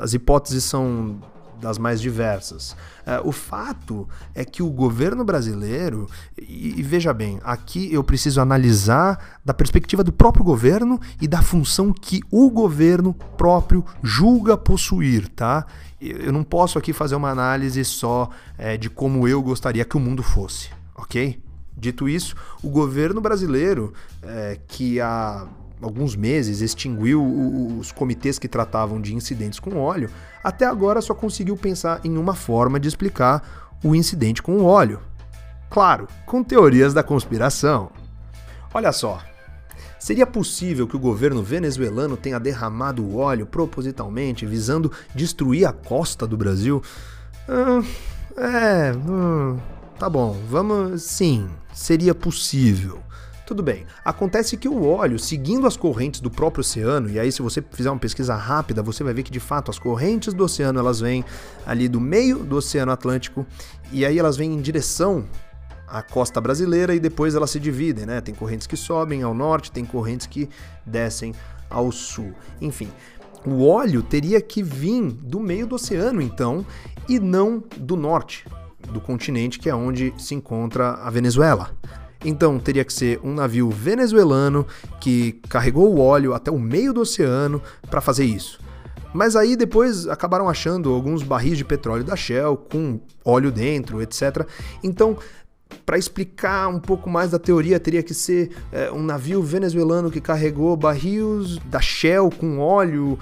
As 0.00 0.12
hipóteses 0.12 0.64
são 0.64 1.20
das 1.60 1.78
mais 1.78 2.00
diversas. 2.00 2.72
Uh, 3.00 3.28
o 3.28 3.32
fato 3.32 4.08
é 4.34 4.44
que 4.44 4.62
o 4.62 4.70
governo 4.70 5.24
brasileiro, 5.24 6.08
e, 6.38 6.80
e, 6.80 6.82
veja 6.82 7.12
bem, 7.12 7.40
aqui 7.44 7.92
eu 7.92 8.02
preciso 8.02 8.40
analisar 8.40 9.38
da 9.44 9.54
perspectiva 9.54 10.02
do 10.02 10.12
próprio 10.12 10.44
governo 10.44 11.00
e 11.20 11.28
da 11.28 11.42
função 11.42 11.92
que 11.92 12.22
o 12.30 12.50
governo 12.50 13.14
próprio 13.36 13.84
julga 14.02 14.56
possuir, 14.56 15.28
tá? 15.28 15.66
Eu 16.00 16.32
não 16.32 16.42
posso 16.42 16.78
aqui 16.78 16.92
fazer 16.92 17.14
uma 17.14 17.30
análise 17.30 17.84
só 17.84 18.30
é, 18.56 18.76
de 18.76 18.88
como 18.88 19.28
eu 19.28 19.42
gostaria 19.42 19.84
que 19.84 19.96
o 19.96 20.00
mundo 20.00 20.22
fosse, 20.22 20.70
ok? 20.96 21.42
Dito 21.76 22.08
isso, 22.08 22.34
o 22.62 22.68
governo 22.68 23.20
brasileiro, 23.20 23.92
é, 24.22 24.58
que 24.66 25.00
há 25.00 25.46
alguns 25.82 26.16
meses 26.16 26.60
extinguiu 26.60 27.22
os 27.78 27.92
comitês 27.92 28.38
que 28.38 28.48
tratavam 28.48 29.00
de 29.00 29.14
incidentes 29.14 29.58
com 29.58 29.78
óleo, 29.78 30.10
até 30.42 30.66
agora 30.66 31.00
só 31.00 31.14
conseguiu 31.14 31.56
pensar 31.56 32.00
em 32.04 32.16
uma 32.16 32.34
forma 32.34 32.78
de 32.78 32.88
explicar 32.88 33.70
o 33.82 33.94
incidente 33.94 34.42
com 34.42 34.58
o 34.58 34.64
óleo. 34.64 35.00
Claro, 35.68 36.08
com 36.26 36.42
teorias 36.42 36.92
da 36.92 37.02
conspiração. 37.02 37.90
Olha 38.72 38.92
só, 38.92 39.20
Seria 40.00 40.26
possível 40.26 40.88
que 40.88 40.96
o 40.96 40.98
governo 40.98 41.42
venezuelano 41.42 42.16
tenha 42.16 42.40
derramado 42.40 43.18
óleo 43.18 43.44
propositalmente 43.44 44.46
visando 44.46 44.90
destruir 45.14 45.66
a 45.66 45.74
costa 45.74 46.26
do 46.26 46.38
Brasil? 46.38 46.82
Ah, 47.46 47.82
é, 48.34 48.92
hum, 48.92 49.58
tá 49.98 50.08
bom, 50.08 50.40
vamos. 50.48 51.02
Sim, 51.02 51.50
seria 51.74 52.14
possível. 52.14 53.02
Tudo 53.50 53.64
bem. 53.64 53.84
Acontece 54.04 54.56
que 54.56 54.68
o 54.68 54.86
óleo, 54.86 55.18
seguindo 55.18 55.66
as 55.66 55.76
correntes 55.76 56.20
do 56.20 56.30
próprio 56.30 56.60
oceano, 56.60 57.10
e 57.10 57.18
aí 57.18 57.32
se 57.32 57.42
você 57.42 57.60
fizer 57.60 57.90
uma 57.90 57.98
pesquisa 57.98 58.32
rápida, 58.36 58.80
você 58.80 59.02
vai 59.02 59.12
ver 59.12 59.24
que 59.24 59.30
de 59.32 59.40
fato 59.40 59.72
as 59.72 59.76
correntes 59.76 60.32
do 60.32 60.44
oceano 60.44 60.78
elas 60.78 61.00
vêm 61.00 61.24
ali 61.66 61.88
do 61.88 62.00
meio 62.00 62.44
do 62.44 62.54
Oceano 62.54 62.92
Atlântico 62.92 63.44
e 63.90 64.06
aí 64.06 64.20
elas 64.20 64.36
vêm 64.36 64.54
em 64.54 64.60
direção 64.60 65.24
à 65.88 66.00
costa 66.00 66.40
brasileira 66.40 66.94
e 66.94 67.00
depois 67.00 67.34
elas 67.34 67.50
se 67.50 67.58
dividem, 67.58 68.06
né? 68.06 68.20
Tem 68.20 68.32
correntes 68.32 68.68
que 68.68 68.76
sobem 68.76 69.20
ao 69.24 69.34
norte, 69.34 69.72
tem 69.72 69.84
correntes 69.84 70.28
que 70.28 70.48
descem 70.86 71.34
ao 71.68 71.90
sul. 71.90 72.32
Enfim, 72.60 72.88
o 73.44 73.66
óleo 73.66 74.00
teria 74.00 74.40
que 74.40 74.62
vir 74.62 75.10
do 75.10 75.40
meio 75.40 75.66
do 75.66 75.74
oceano, 75.74 76.22
então, 76.22 76.64
e 77.08 77.18
não 77.18 77.64
do 77.76 77.96
norte 77.96 78.46
do 78.92 79.00
continente, 79.00 79.58
que 79.58 79.68
é 79.68 79.74
onde 79.74 80.14
se 80.18 80.36
encontra 80.36 80.92
a 80.92 81.10
Venezuela. 81.10 81.72
Então 82.24 82.58
teria 82.58 82.84
que 82.84 82.92
ser 82.92 83.20
um 83.22 83.32
navio 83.32 83.70
venezuelano 83.70 84.66
que 85.00 85.40
carregou 85.48 85.94
o 85.94 86.00
óleo 86.00 86.34
até 86.34 86.50
o 86.50 86.58
meio 86.58 86.92
do 86.92 87.00
oceano 87.00 87.62
para 87.90 88.00
fazer 88.00 88.24
isso. 88.24 88.58
Mas 89.12 89.34
aí 89.34 89.56
depois 89.56 90.06
acabaram 90.06 90.48
achando 90.48 90.92
alguns 90.92 91.22
barris 91.22 91.58
de 91.58 91.64
petróleo 91.64 92.04
da 92.04 92.14
Shell 92.14 92.56
com 92.56 93.00
óleo 93.24 93.50
dentro, 93.50 94.00
etc. 94.00 94.46
Então 94.84 95.16
para 95.84 95.98
explicar 95.98 96.68
um 96.68 96.78
pouco 96.78 97.08
mais 97.08 97.30
da 97.30 97.38
teoria, 97.38 97.80
teria 97.80 98.02
que 98.02 98.14
ser 98.14 98.50
é, 98.70 98.90
um 98.92 99.02
navio 99.02 99.42
venezuelano 99.42 100.10
que 100.10 100.20
carregou 100.20 100.76
barris 100.76 101.58
da 101.66 101.80
Shell 101.80 102.30
com 102.30 102.58
óleo 102.58 103.18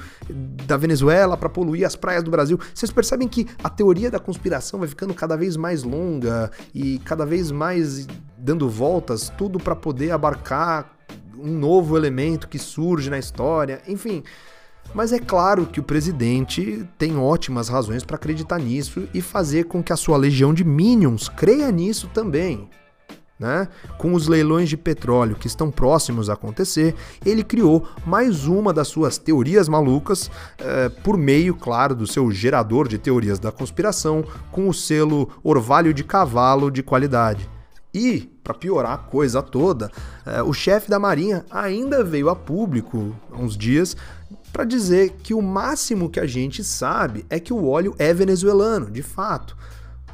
da 0.67 0.77
Venezuela 0.77 1.37
para 1.37 1.49
poluir 1.49 1.87
as 1.87 1.97
praias 1.97 2.23
do 2.23 2.31
Brasil. 2.31 2.59
Vocês 2.75 2.91
percebem 2.91 3.29
que 3.29 3.47
a 3.63 3.71
teoria 3.71 4.11
da 4.11 4.19
conspiração 4.19 4.81
vai 4.81 4.89
ficando 4.89 5.15
cada 5.15 5.37
vez 5.37 5.57
mais 5.57 5.83
longa 5.83 6.51
e 6.75 6.99
cada 7.01 7.25
vez 7.25 7.51
mais 7.51 8.07
dando 8.37 8.69
voltas, 8.69 9.33
tudo 9.37 9.59
para 9.59 9.75
poder 9.75 10.11
abarcar 10.11 10.93
um 11.39 11.57
novo 11.59 11.97
elemento 11.97 12.49
que 12.49 12.59
surge 12.59 13.09
na 13.09 13.19
história. 13.19 13.81
Enfim. 13.87 14.23
Mas 14.95 15.13
é 15.13 15.19
claro 15.19 15.67
que 15.67 15.81
o 15.81 15.83
presidente 15.83 16.89
tem 16.97 17.17
ótimas 17.17 17.69
razões 17.69 18.03
para 18.03 18.17
acreditar 18.17 18.59
nisso 18.59 19.07
e 19.13 19.21
fazer 19.21 19.65
com 19.65 19.83
que 19.83 19.93
a 19.93 19.97
sua 19.97 20.17
legião 20.17 20.53
de 20.55 20.65
minions 20.65 21.29
creia 21.29 21.71
nisso 21.71 22.09
também. 22.09 22.69
Né? 23.39 23.69
Com 23.99 24.15
os 24.15 24.27
leilões 24.27 24.69
de 24.69 24.77
petróleo 24.77 25.37
que 25.37 25.47
estão 25.47 25.71
próximos 25.71 26.29
a 26.29 26.33
acontecer, 26.33 26.97
ele 27.25 27.45
criou 27.45 27.87
mais 28.05 28.47
uma 28.47 28.73
das 28.73 28.89
suas 28.89 29.17
teorias 29.17 29.69
malucas 29.69 30.29
eh, 30.59 30.89
por 31.05 31.17
meio, 31.17 31.55
claro, 31.55 31.95
do 31.95 32.05
seu 32.05 32.33
gerador 32.33 32.89
de 32.89 32.99
teorias 32.99 33.39
da 33.39 33.53
conspiração, 33.53 34.25
com 34.51 34.69
o 34.69 34.75
selo 34.75 35.29
Orvalho 35.45 35.95
de 35.95 36.03
Cavalo 36.03 36.69
de 36.69 36.83
qualidade. 36.83 37.49
E, 37.95 38.29
para 38.43 38.55
piorar 38.55 38.93
a 38.93 38.99
coisa 38.99 39.41
toda, 39.41 39.91
eh, 40.27 40.43
o 40.43 40.53
chefe 40.53 40.91
da 40.91 40.99
Marinha 40.99 41.45
ainda 41.49 42.03
veio 42.03 42.29
a 42.29 42.35
público 42.35 43.15
há 43.33 43.37
uns 43.37 43.57
dias 43.57 43.97
para 44.53 44.65
dizer 44.65 45.17
que 45.23 45.35
o 45.35 45.43
máximo 45.43 46.11
que 46.11 46.21
a 46.21 46.27
gente 46.27 46.65
sabe 46.65 47.25
é 47.31 47.39
que 47.39 47.53
o 47.53 47.67
óleo 47.67 47.95
é 47.99 48.13
venezuelano, 48.13 48.91
de 48.91 49.03
fato, 49.03 49.57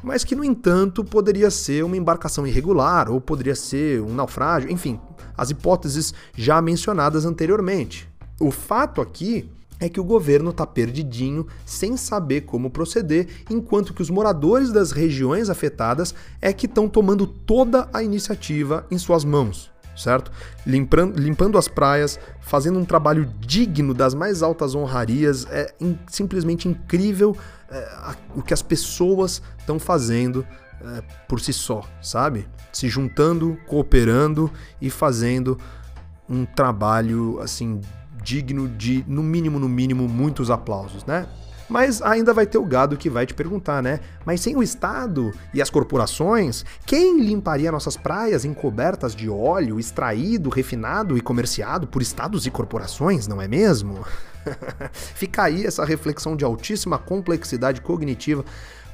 mas 0.03 0.23
que, 0.23 0.35
no 0.35 0.43
entanto, 0.43 1.03
poderia 1.03 1.49
ser 1.49 1.83
uma 1.83 1.97
embarcação 1.97 2.45
irregular 2.45 3.09
ou 3.09 3.19
poderia 3.19 3.55
ser 3.55 4.01
um 4.01 4.13
naufrágio, 4.13 4.71
enfim, 4.71 4.99
as 5.35 5.49
hipóteses 5.49 6.13
já 6.35 6.61
mencionadas 6.61 7.25
anteriormente. 7.25 8.07
O 8.39 8.51
fato 8.51 9.01
aqui 9.01 9.49
é 9.79 9.89
que 9.89 9.99
o 9.99 10.03
governo 10.03 10.51
está 10.51 10.65
perdidinho, 10.65 11.47
sem 11.65 11.97
saber 11.97 12.41
como 12.41 12.69
proceder, 12.69 13.27
enquanto 13.49 13.93
que 13.93 14.01
os 14.01 14.09
moradores 14.09 14.71
das 14.71 14.91
regiões 14.91 15.49
afetadas 15.49 16.13
é 16.41 16.53
que 16.53 16.65
estão 16.65 16.87
tomando 16.87 17.25
toda 17.25 17.89
a 17.91 18.03
iniciativa 18.03 18.85
em 18.91 18.97
suas 18.97 19.25
mãos 19.25 19.74
certo? 19.95 20.31
Limpando, 20.65 21.19
limpando 21.19 21.57
as 21.57 21.67
praias, 21.67 22.19
fazendo 22.41 22.79
um 22.79 22.85
trabalho 22.85 23.25
digno 23.39 23.93
das 23.93 24.13
mais 24.13 24.41
altas 24.43 24.75
honrarias. 24.75 25.45
É 25.49 25.73
in, 25.79 25.97
simplesmente 26.07 26.67
incrível 26.67 27.35
é, 27.69 27.77
a, 27.97 28.15
o 28.35 28.41
que 28.41 28.53
as 28.53 28.61
pessoas 28.61 29.41
estão 29.57 29.79
fazendo 29.79 30.45
é, 30.81 31.01
por 31.27 31.39
si 31.39 31.53
só, 31.53 31.81
sabe? 32.01 32.47
Se 32.71 32.87
juntando, 32.89 33.57
cooperando 33.67 34.51
e 34.81 34.89
fazendo 34.89 35.57
um 36.29 36.45
trabalho 36.45 37.39
assim 37.39 37.81
digno 38.21 38.67
de, 38.67 39.05
no 39.07 39.21
mínimo, 39.21 39.59
no 39.59 39.69
mínimo, 39.69 40.07
muitos 40.09 40.49
aplausos, 40.49 41.05
né? 41.05 41.27
Mas 41.67 42.01
ainda 42.01 42.33
vai 42.33 42.45
ter 42.45 42.57
o 42.57 42.65
gado 42.65 42.97
que 42.97 43.09
vai 43.09 43.25
te 43.25 43.33
perguntar, 43.33 43.81
né? 43.81 43.99
Mas 44.23 44.41
sem 44.41 44.55
o 44.55 44.61
Estado 44.61 45.33
e 45.53 45.61
as 45.61 45.69
corporações, 45.69 46.63
quem 46.85 47.19
limparia 47.19 47.71
nossas 47.71 47.97
praias 47.97 48.45
encobertas 48.45 49.15
de 49.15 49.29
óleo 49.29 49.79
extraído, 49.79 50.49
refinado 50.49 51.17
e 51.17 51.21
comerciado 51.21 51.87
por 51.87 52.01
estados 52.01 52.45
e 52.45 52.51
corporações, 52.51 53.27
não 53.27 53.41
é 53.41 53.47
mesmo? 53.47 54.05
Fica 54.93 55.43
aí 55.43 55.65
essa 55.65 55.83
reflexão 55.83 56.35
de 56.35 56.45
altíssima 56.45 56.99
complexidade 56.99 57.81
cognitiva 57.81 58.45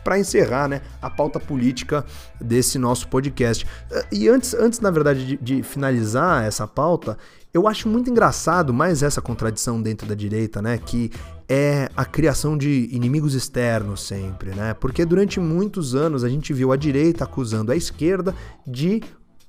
para 0.04 0.18
encerrar 0.18 0.68
né, 0.68 0.82
a 1.02 1.10
pauta 1.10 1.40
política 1.40 2.06
desse 2.40 2.80
nosso 2.80 3.08
podcast. 3.08 3.68
E 4.12 4.28
antes, 4.28 4.54
antes 4.54 4.80
na 4.80 4.90
verdade, 4.90 5.26
de, 5.26 5.38
de 5.38 5.64
finalizar 5.64 6.44
essa 6.44 6.68
pauta, 6.68 7.18
eu 7.54 7.68
acho 7.68 7.88
muito 7.88 8.10
engraçado 8.10 8.74
mais 8.74 9.04
essa 9.04 9.22
contradição 9.22 9.82
dentro 9.82 10.08
da 10.08 10.16
direita, 10.16 10.62
né? 10.62 10.78
Que 10.78 11.12
é 11.50 11.90
a 11.98 12.06
criação 12.06 12.58
de 12.58 12.88
inimigos 12.92 13.34
externos 13.34 14.02
sempre, 14.02 14.52
né? 14.52 14.74
Porque 14.74 15.04
durante 15.06 15.40
muitos 15.40 15.94
anos 15.94 16.24
a 16.24 16.30
gente 16.30 16.54
viu 16.54 16.72
a 16.72 16.78
direita 16.78 17.26
acusando 17.26 17.72
a 17.72 17.76
esquerda 17.76 18.34
de 18.66 19.02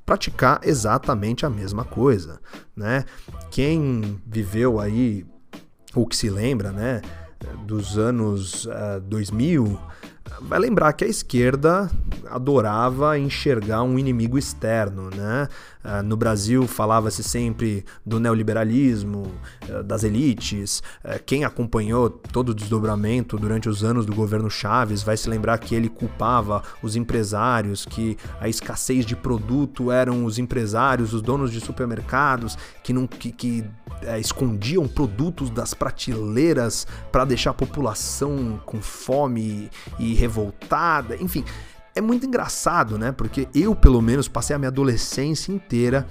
praticar 0.04 0.60
exatamente 0.64 1.46
a 1.46 1.50
mesma 1.50 1.84
coisa, 1.84 2.40
né? 2.74 3.04
Quem 3.50 4.20
viveu 4.26 4.80
aí, 4.80 5.24
ou 5.94 6.06
que 6.06 6.16
se 6.16 6.28
lembra, 6.28 6.72
né, 6.72 7.00
dos 7.66 7.96
anos 7.96 8.66
uh, 8.66 9.00
2000, 9.06 9.78
vai 10.40 10.58
lembrar 10.58 10.92
que 10.92 11.04
a 11.04 11.08
esquerda 11.08 11.90
adorava 12.28 13.18
enxergar 13.18 13.82
um 13.82 13.98
inimigo 13.98 14.38
externo, 14.38 15.08
né? 15.10 15.48
Ah, 15.84 16.02
no 16.02 16.16
Brasil 16.16 16.66
falava-se 16.66 17.22
sempre 17.22 17.84
do 18.04 18.20
neoliberalismo, 18.20 19.32
ah, 19.68 19.82
das 19.82 20.04
elites. 20.04 20.82
Ah, 21.04 21.18
quem 21.18 21.44
acompanhou 21.44 22.08
todo 22.08 22.50
o 22.50 22.54
desdobramento 22.54 23.36
durante 23.36 23.68
os 23.68 23.82
anos 23.82 24.06
do 24.06 24.14
governo 24.14 24.50
Chaves 24.50 25.02
vai 25.02 25.16
se 25.16 25.28
lembrar 25.28 25.58
que 25.58 25.74
ele 25.74 25.88
culpava 25.88 26.62
os 26.82 26.96
empresários, 26.96 27.84
que 27.84 28.16
a 28.40 28.48
escassez 28.48 29.04
de 29.04 29.16
produto 29.16 29.90
eram 29.90 30.24
os 30.24 30.38
empresários, 30.38 31.12
os 31.12 31.22
donos 31.22 31.50
de 31.50 31.60
supermercados, 31.60 32.56
que, 32.82 32.92
não, 32.92 33.06
que, 33.06 33.32
que 33.32 33.64
é, 34.02 34.18
escondiam 34.18 34.86
produtos 34.86 35.50
das 35.50 35.74
prateleiras 35.74 36.86
para 37.10 37.24
deixar 37.24 37.50
a 37.50 37.54
população 37.54 38.60
com 38.64 38.80
fome 38.80 39.70
e 39.98 40.14
revoltada, 40.14 41.16
enfim. 41.16 41.44
É 41.94 42.00
muito 42.00 42.26
engraçado, 42.26 42.98
né? 42.98 43.12
Porque 43.12 43.48
eu, 43.54 43.74
pelo 43.74 44.00
menos, 44.00 44.28
passei 44.28 44.56
a 44.56 44.58
minha 44.58 44.68
adolescência 44.68 45.52
inteira 45.52 46.06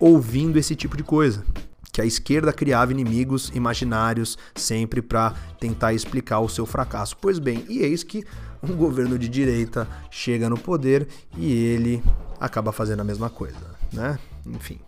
ouvindo 0.00 0.58
esse 0.58 0.74
tipo 0.74 0.96
de 0.96 1.02
coisa. 1.02 1.44
Que 1.92 2.00
a 2.00 2.04
esquerda 2.06 2.52
criava 2.52 2.92
inimigos 2.92 3.50
imaginários 3.54 4.36
sempre 4.54 5.00
para 5.00 5.34
tentar 5.58 5.92
explicar 5.92 6.40
o 6.40 6.48
seu 6.48 6.66
fracasso. 6.66 7.16
Pois 7.20 7.38
bem, 7.38 7.64
e 7.68 7.78
eis 7.78 8.02
que 8.02 8.24
um 8.62 8.72
governo 8.76 9.18
de 9.18 9.28
direita 9.28 9.88
chega 10.10 10.48
no 10.48 10.58
poder 10.58 11.06
e 11.36 11.52
ele 11.52 12.02
acaba 12.40 12.72
fazendo 12.72 13.00
a 13.00 13.04
mesma 13.04 13.30
coisa, 13.30 13.56
né? 13.92 14.18
Enfim, 14.46 14.78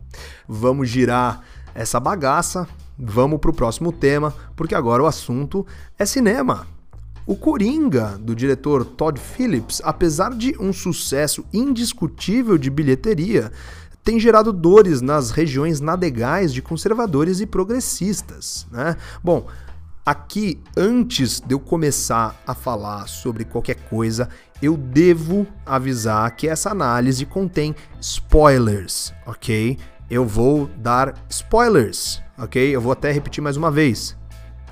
vamos 0.46 0.88
girar 0.88 1.42
essa 1.74 1.98
bagaça, 1.98 2.66
vamos 2.98 3.38
pro 3.38 3.52
próximo 3.52 3.92
tema, 3.92 4.34
porque 4.56 4.74
agora 4.74 5.02
o 5.02 5.06
assunto 5.06 5.66
é 5.98 6.04
cinema. 6.04 6.66
O 7.28 7.36
Coringa, 7.36 8.18
do 8.18 8.34
diretor 8.34 8.86
Todd 8.86 9.20
Phillips, 9.20 9.82
apesar 9.84 10.30
de 10.30 10.56
um 10.58 10.72
sucesso 10.72 11.44
indiscutível 11.52 12.56
de 12.56 12.70
bilheteria, 12.70 13.52
tem 14.02 14.18
gerado 14.18 14.50
dores 14.50 15.02
nas 15.02 15.30
regiões 15.30 15.78
nadegais 15.78 16.54
de 16.54 16.62
conservadores 16.62 17.40
e 17.40 17.46
progressistas. 17.46 18.66
Né? 18.72 18.96
Bom, 19.22 19.46
aqui, 20.06 20.58
antes 20.74 21.38
de 21.38 21.52
eu 21.52 21.60
começar 21.60 22.34
a 22.46 22.54
falar 22.54 23.06
sobre 23.06 23.44
qualquer 23.44 23.76
coisa, 23.90 24.30
eu 24.62 24.74
devo 24.74 25.46
avisar 25.66 26.34
que 26.34 26.48
essa 26.48 26.70
análise 26.70 27.26
contém 27.26 27.76
spoilers, 28.00 29.12
ok? 29.26 29.76
Eu 30.08 30.24
vou 30.24 30.66
dar 30.78 31.14
spoilers, 31.28 32.22
ok? 32.38 32.74
Eu 32.74 32.80
vou 32.80 32.92
até 32.92 33.12
repetir 33.12 33.42
mais 33.42 33.58
uma 33.58 33.70
vez 33.70 34.16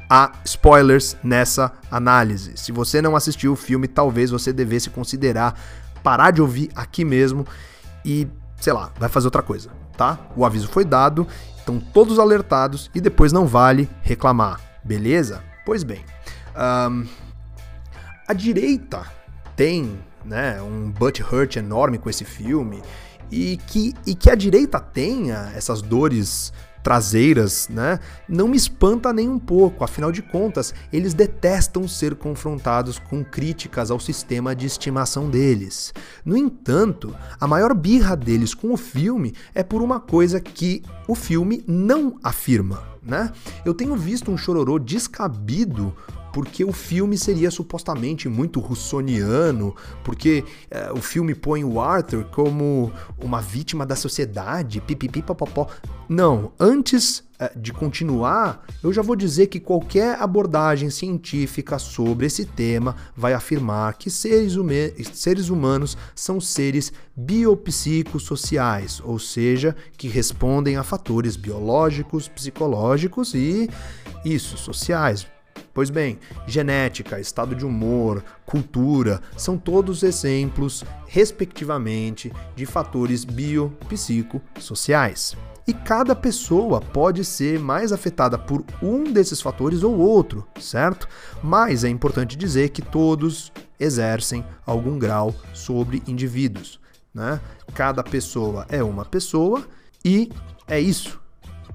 há 0.08 0.32
spoilers 0.44 1.16
nessa 1.22 1.72
análise. 1.90 2.52
Se 2.56 2.72
você 2.72 3.02
não 3.02 3.16
assistiu 3.16 3.52
o 3.52 3.56
filme, 3.56 3.88
talvez 3.88 4.30
você 4.30 4.52
devesse 4.52 4.90
considerar 4.90 5.58
parar 6.02 6.30
de 6.30 6.40
ouvir 6.40 6.70
aqui 6.74 7.04
mesmo 7.04 7.44
e, 8.04 8.28
sei 8.60 8.72
lá, 8.72 8.92
vai 8.98 9.08
fazer 9.08 9.26
outra 9.26 9.42
coisa, 9.42 9.70
tá? 9.96 10.18
O 10.36 10.44
aviso 10.44 10.68
foi 10.68 10.84
dado, 10.84 11.26
estão 11.58 11.80
todos 11.80 12.18
alertados 12.18 12.90
e 12.94 13.00
depois 13.00 13.32
não 13.32 13.46
vale 13.46 13.90
reclamar, 14.02 14.60
beleza? 14.84 15.42
Pois 15.64 15.82
bem, 15.82 16.04
um, 16.54 17.06
a 18.28 18.32
direita 18.32 19.04
tem 19.56 19.98
né, 20.24 20.62
um 20.62 20.90
butt 20.90 21.22
hurt 21.22 21.56
enorme 21.56 21.98
com 21.98 22.08
esse 22.08 22.24
filme 22.24 22.82
e 23.30 23.56
que, 23.66 23.94
e 24.06 24.14
que 24.14 24.30
a 24.30 24.34
direita 24.36 24.78
tenha 24.78 25.50
essas 25.56 25.82
dores 25.82 26.52
traseiras, 26.86 27.68
né? 27.68 27.98
Não 28.28 28.46
me 28.46 28.56
espanta 28.56 29.12
nem 29.12 29.28
um 29.28 29.40
pouco, 29.40 29.82
afinal 29.82 30.12
de 30.12 30.22
contas, 30.22 30.72
eles 30.92 31.14
detestam 31.14 31.88
ser 31.88 32.14
confrontados 32.14 32.96
com 32.96 33.24
críticas 33.24 33.90
ao 33.90 33.98
sistema 33.98 34.54
de 34.54 34.66
estimação 34.66 35.28
deles. 35.28 35.92
No 36.24 36.36
entanto, 36.36 37.12
a 37.40 37.46
maior 37.48 37.74
birra 37.74 38.14
deles 38.14 38.54
com 38.54 38.72
o 38.72 38.76
filme 38.76 39.34
é 39.52 39.64
por 39.64 39.82
uma 39.82 39.98
coisa 39.98 40.40
que 40.40 40.80
o 41.08 41.16
filme 41.16 41.64
não 41.66 42.20
afirma, 42.22 42.84
né? 43.02 43.32
Eu 43.64 43.74
tenho 43.74 43.96
visto 43.96 44.30
um 44.30 44.38
chororô 44.38 44.78
descabido 44.78 45.92
porque 46.36 46.62
o 46.62 46.70
filme 46.70 47.16
seria 47.16 47.50
supostamente 47.50 48.28
muito 48.28 48.60
russoniano, 48.60 49.74
porque 50.04 50.44
é, 50.70 50.92
o 50.92 51.00
filme 51.00 51.34
põe 51.34 51.64
o 51.64 51.80
Arthur 51.80 52.24
como 52.24 52.92
uma 53.18 53.40
vítima 53.40 53.86
da 53.86 53.96
sociedade, 53.96 54.82
pipipi 54.82 55.22
papapó. 55.22 55.66
Não, 56.06 56.52
antes 56.60 57.24
é, 57.38 57.50
de 57.56 57.72
continuar, 57.72 58.66
eu 58.82 58.92
já 58.92 59.00
vou 59.00 59.16
dizer 59.16 59.46
que 59.46 59.58
qualquer 59.58 60.20
abordagem 60.20 60.90
científica 60.90 61.78
sobre 61.78 62.26
esse 62.26 62.44
tema 62.44 62.94
vai 63.16 63.32
afirmar 63.32 63.94
que 63.94 64.10
seres, 64.10 64.58
seres 65.14 65.48
humanos 65.48 65.96
são 66.14 66.38
seres 66.38 66.92
biopsicossociais, 67.16 69.00
ou 69.02 69.18
seja, 69.18 69.74
que 69.96 70.06
respondem 70.06 70.76
a 70.76 70.82
fatores 70.82 71.34
biológicos, 71.34 72.28
psicológicos 72.28 73.32
e 73.32 73.70
isso, 74.22 74.58
sociais, 74.58 75.26
Pois 75.76 75.90
bem, 75.90 76.18
genética, 76.46 77.20
estado 77.20 77.54
de 77.54 77.62
humor, 77.62 78.24
cultura 78.46 79.20
são 79.36 79.58
todos 79.58 80.02
exemplos, 80.02 80.82
respectivamente, 81.06 82.32
de 82.54 82.64
fatores 82.64 83.26
biopsicossociais. 83.26 85.36
E 85.68 85.74
cada 85.74 86.16
pessoa 86.16 86.80
pode 86.80 87.26
ser 87.26 87.60
mais 87.60 87.92
afetada 87.92 88.38
por 88.38 88.64
um 88.82 89.04
desses 89.04 89.42
fatores 89.42 89.82
ou 89.82 89.98
outro, 89.98 90.46
certo? 90.58 91.06
Mas 91.42 91.84
é 91.84 91.90
importante 91.90 92.38
dizer 92.38 92.70
que 92.70 92.80
todos 92.80 93.52
exercem 93.78 94.42
algum 94.64 94.98
grau 94.98 95.34
sobre 95.52 96.02
indivíduos. 96.06 96.80
Né? 97.12 97.38
Cada 97.74 98.02
pessoa 98.02 98.64
é 98.70 98.82
uma 98.82 99.04
pessoa 99.04 99.62
e 100.02 100.32
é 100.66 100.80
isso. 100.80 101.20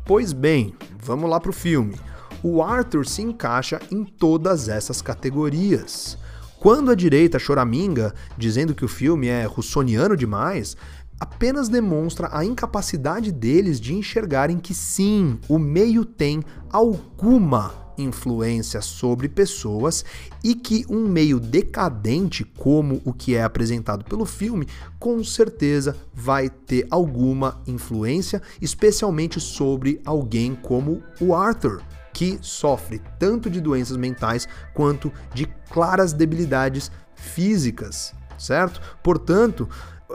Pois 0.04 0.34
bem, 0.34 0.74
vamos 1.00 1.30
lá 1.30 1.40
para 1.40 1.52
o 1.52 1.54
filme 1.54 1.94
o 2.44 2.62
Arthur 2.62 3.06
se 3.06 3.22
encaixa 3.22 3.80
em 3.92 4.04
todas 4.04 4.68
essas 4.68 5.02
categorias. 5.02 6.18
Quando 6.60 6.92
a 6.92 6.96
direita 6.96 7.40
choraminga, 7.40 8.14
dizendo 8.38 8.76
que 8.76 8.86
o 8.86 8.88
filme 8.88 9.28
é 9.28 9.46
russoniano 9.46 10.16
demais, 10.16 10.78
apenas 11.20 11.70
demonstra 11.70 12.30
a 12.32 12.46
incapacidade 12.46 13.32
deles 13.32 13.80
de 13.80 13.94
enxergarem 13.94 14.60
que 14.60 14.74
sim, 14.74 15.40
o 15.48 15.58
meio 15.58 16.06
tem 16.06 16.44
alguma 16.72 17.74
influência 17.98 18.82
sobre 18.82 19.28
pessoas 19.28 20.04
e 20.44 20.56
que 20.56 20.86
um 20.90 21.08
meio 21.08 21.40
decadente 21.40 22.44
como 22.44 23.02
o 23.06 23.14
que 23.14 23.36
é 23.36 23.44
apresentado 23.44 24.04
pelo 24.06 24.26
filme, 24.26 24.68
com 25.00 25.24
certeza 25.24 25.96
vai 26.14 26.50
ter 26.50 26.88
alguma 26.90 27.62
influência, 27.68 28.42
especialmente 28.62 29.40
sobre 29.40 30.02
alguém 30.06 30.56
como 30.56 31.04
o 31.20 31.36
Arthur 31.36 31.82
que 32.14 32.38
sofre 32.42 33.02
tanto 33.20 33.50
de 33.50 33.62
doenças 33.62 33.98
mentais 33.98 34.48
quanto 34.74 35.12
de 35.34 35.46
claras 35.70 36.14
debilidades 36.14 36.92
físicas, 37.16 38.14
certo? 38.38 38.82
Portanto, 39.02 39.70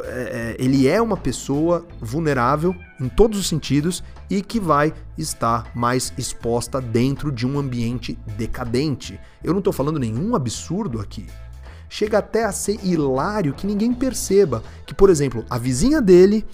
é, 0.04 0.56
é, 0.58 0.62
ele 0.62 0.86
é 0.86 1.00
uma 1.00 1.16
pessoa 1.16 1.86
vulnerável 2.00 2.74
em 3.00 3.08
todos 3.08 3.38
os 3.38 3.48
sentidos 3.48 4.02
e 4.28 4.42
que 4.42 4.60
vai 4.60 4.92
estar 5.16 5.70
mais 5.74 6.12
exposta 6.18 6.80
dentro 6.80 7.32
de 7.32 7.46
um 7.46 7.58
ambiente 7.58 8.18
decadente. 8.36 9.18
Eu 9.42 9.52
não 9.52 9.60
estou 9.60 9.72
falando 9.72 9.98
nenhum 9.98 10.34
absurdo 10.34 11.00
aqui. 11.00 11.26
Chega 11.88 12.18
até 12.18 12.44
a 12.44 12.52
ser 12.52 12.84
hilário 12.84 13.54
que 13.54 13.66
ninguém 13.66 13.94
perceba 13.94 14.62
que, 14.84 14.92
por 14.92 15.08
exemplo, 15.08 15.44
a 15.48 15.56
vizinha 15.56 16.02
dele 16.02 16.44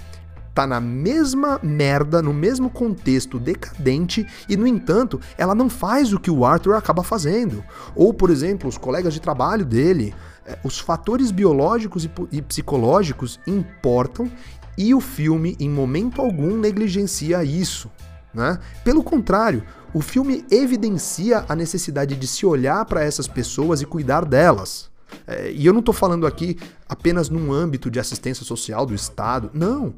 tá 0.54 0.66
na 0.66 0.80
mesma 0.80 1.58
merda, 1.62 2.22
no 2.22 2.32
mesmo 2.32 2.68
contexto 2.68 3.38
decadente 3.38 4.26
e, 4.48 4.56
no 4.56 4.66
entanto, 4.66 5.20
ela 5.36 5.54
não 5.54 5.68
faz 5.68 6.12
o 6.12 6.20
que 6.20 6.30
o 6.30 6.44
Arthur 6.44 6.74
acaba 6.74 7.02
fazendo. 7.02 7.64
Ou, 7.94 8.12
por 8.12 8.30
exemplo, 8.30 8.68
os 8.68 8.78
colegas 8.78 9.14
de 9.14 9.20
trabalho 9.20 9.64
dele. 9.64 10.14
Eh, 10.46 10.58
os 10.64 10.78
fatores 10.78 11.30
biológicos 11.30 12.08
e 12.30 12.42
psicológicos 12.42 13.40
importam 13.46 14.30
e 14.76 14.94
o 14.94 15.00
filme, 15.00 15.56
em 15.60 15.68
momento 15.68 16.20
algum, 16.20 16.56
negligencia 16.56 17.44
isso. 17.44 17.90
Né? 18.32 18.58
Pelo 18.84 19.02
contrário, 19.02 19.62
o 19.92 20.00
filme 20.00 20.44
evidencia 20.50 21.44
a 21.48 21.54
necessidade 21.54 22.16
de 22.16 22.26
se 22.26 22.46
olhar 22.46 22.84
para 22.86 23.04
essas 23.04 23.28
pessoas 23.28 23.82
e 23.82 23.86
cuidar 23.86 24.24
delas. 24.24 24.90
É, 25.26 25.52
e 25.52 25.66
eu 25.66 25.74
não 25.74 25.80
estou 25.80 25.94
falando 25.94 26.26
aqui 26.26 26.56
apenas 26.88 27.28
num 27.28 27.52
âmbito 27.52 27.90
de 27.90 28.00
assistência 28.00 28.46
social 28.46 28.86
do 28.86 28.94
Estado. 28.94 29.50
Não 29.52 29.94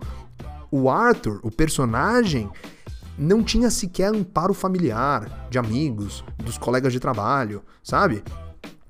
o 0.76 0.90
Arthur, 0.90 1.38
o 1.44 1.52
personagem, 1.52 2.50
não 3.16 3.44
tinha 3.44 3.70
sequer 3.70 4.12
amparo 4.12 4.52
familiar, 4.52 5.46
de 5.48 5.56
amigos, 5.56 6.24
dos 6.42 6.58
colegas 6.58 6.92
de 6.92 6.98
trabalho, 6.98 7.62
sabe? 7.80 8.24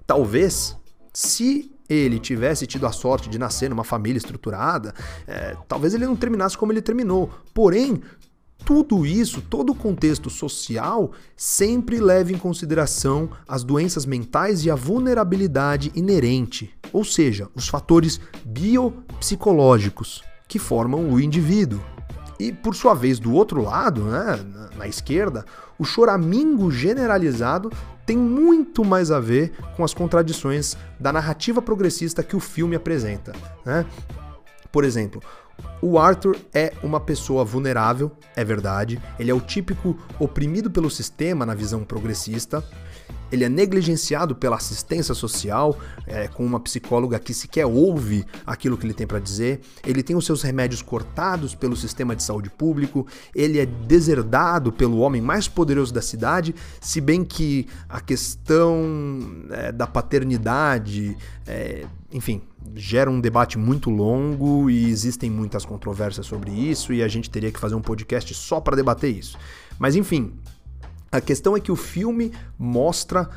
Talvez, 0.06 0.78
se 1.12 1.70
ele 1.86 2.18
tivesse 2.18 2.66
tido 2.66 2.86
a 2.86 2.92
sorte 2.92 3.28
de 3.28 3.38
nascer 3.38 3.68
numa 3.68 3.84
família 3.84 4.16
estruturada, 4.16 4.94
é, 5.26 5.54
talvez 5.68 5.92
ele 5.92 6.06
não 6.06 6.16
terminasse 6.16 6.56
como 6.56 6.72
ele 6.72 6.80
terminou. 6.80 7.30
Porém, 7.52 8.00
tudo 8.64 9.04
isso, 9.04 9.42
todo 9.42 9.72
o 9.72 9.74
contexto 9.74 10.30
social, 10.30 11.12
sempre 11.36 12.00
leva 12.00 12.32
em 12.32 12.38
consideração 12.38 13.28
as 13.46 13.62
doenças 13.62 14.06
mentais 14.06 14.64
e 14.64 14.70
a 14.70 14.74
vulnerabilidade 14.74 15.92
inerente, 15.94 16.74
ou 16.90 17.04
seja, 17.04 17.46
os 17.54 17.68
fatores 17.68 18.18
biopsicológicos 18.42 20.22
que 20.46 20.59
formam 20.59 21.11
o 21.11 21.20
indivíduo. 21.20 21.80
E 22.38 22.52
por 22.52 22.74
sua 22.74 22.94
vez, 22.94 23.18
do 23.18 23.33
outro 23.33 23.62
lado, 23.62 24.02
né, 24.04 24.38
na 24.76 24.88
esquerda, 24.88 25.44
o 25.78 25.85
choramingo 25.85 26.70
generalizado 26.70 27.70
tem 28.04 28.16
muito 28.16 28.85
mais 28.85 29.11
a 29.11 29.18
ver 29.18 29.52
com 29.76 29.85
as 29.85 29.94
contradições 29.94 30.77
da 30.98 31.12
narrativa 31.12 31.62
progressista 31.62 32.23
que 32.23 32.37
o 32.37 32.40
filme 32.40 32.77
apresenta. 32.77 33.33
Né? 33.64 33.87
Por 34.71 34.85
exemplo, 34.85 35.23
o 35.81 35.98
Arthur 35.98 36.37
é 36.52 36.73
uma 36.83 37.00
pessoa 37.00 37.44
vulnerável, 37.44 38.10
é 38.35 38.44
verdade. 38.44 39.00
Ele 39.18 39.31
é 39.31 39.35
o 39.35 39.40
típico 39.40 39.96
oprimido 40.18 40.71
pelo 40.71 40.90
sistema 40.90 41.46
na 41.46 41.54
visão 41.54 41.85
progressista. 41.85 42.64
Ele 43.31 43.44
é 43.44 43.48
negligenciado 43.48 44.35
pela 44.35 44.56
assistência 44.56 45.14
social, 45.14 45.79
é, 46.06 46.29
com 46.29 46.44
uma 46.44 46.60
psicóloga 46.60 47.18
que 47.18 47.35
sequer 47.35 47.66
ouve 47.66 48.25
aquilo 48.46 48.77
que 48.77 48.87
ele 48.87 48.94
tem 48.94 49.06
para 49.06 49.18
dizer, 49.18 49.60
ele 49.85 50.02
tem 50.02 50.16
os 50.16 50.27
seus 50.27 50.42
remédios 50.42 50.83
cortados 50.83 51.54
pelo 51.54 51.77
sistema 51.77 52.14
de 52.14 52.22
saúde 52.22 52.50
público, 52.50 53.06
ele 53.35 53.58
é 53.58 53.66
deserdado 53.66 54.72
pelo 54.72 54.98
homem 54.98 55.20
mais 55.20 55.48
poderoso 55.48 55.92
da 55.92 56.02
cidade, 56.02 56.54
se 56.81 57.00
bem 57.00 57.25
que 57.25 57.66
a 57.88 58.00
questão 58.00 59.20
é, 59.50 59.72
da 59.72 59.87
paternidade, 59.87 61.16
é, 61.46 61.87
enfim, 62.12 62.42
gera 62.75 63.10
um 63.10 63.20
debate 63.20 63.58
muito 63.58 63.90
longo 63.90 64.70
e 64.70 64.88
existem 64.88 65.31
muitas 65.31 65.64
controvérsias 65.64 66.27
sobre 66.27 66.50
isso 66.50 66.92
e 66.92 67.02
a 67.02 67.08
gente 67.08 67.29
teria 67.29 67.52
que 67.52 67.58
fazer 67.58 67.75
um 67.75 67.83
podcast 67.83 68.33
só 68.35 68.60
para 68.60 68.77
debater 68.77 69.14
isso. 69.14 69.37
Mas 69.79 69.96
enfim, 69.96 70.33
a 71.17 71.21
questão 71.21 71.56
é 71.56 71.60
que 71.60 71.71
o 71.71 71.77
filme 71.77 72.33
mostra 72.58 73.31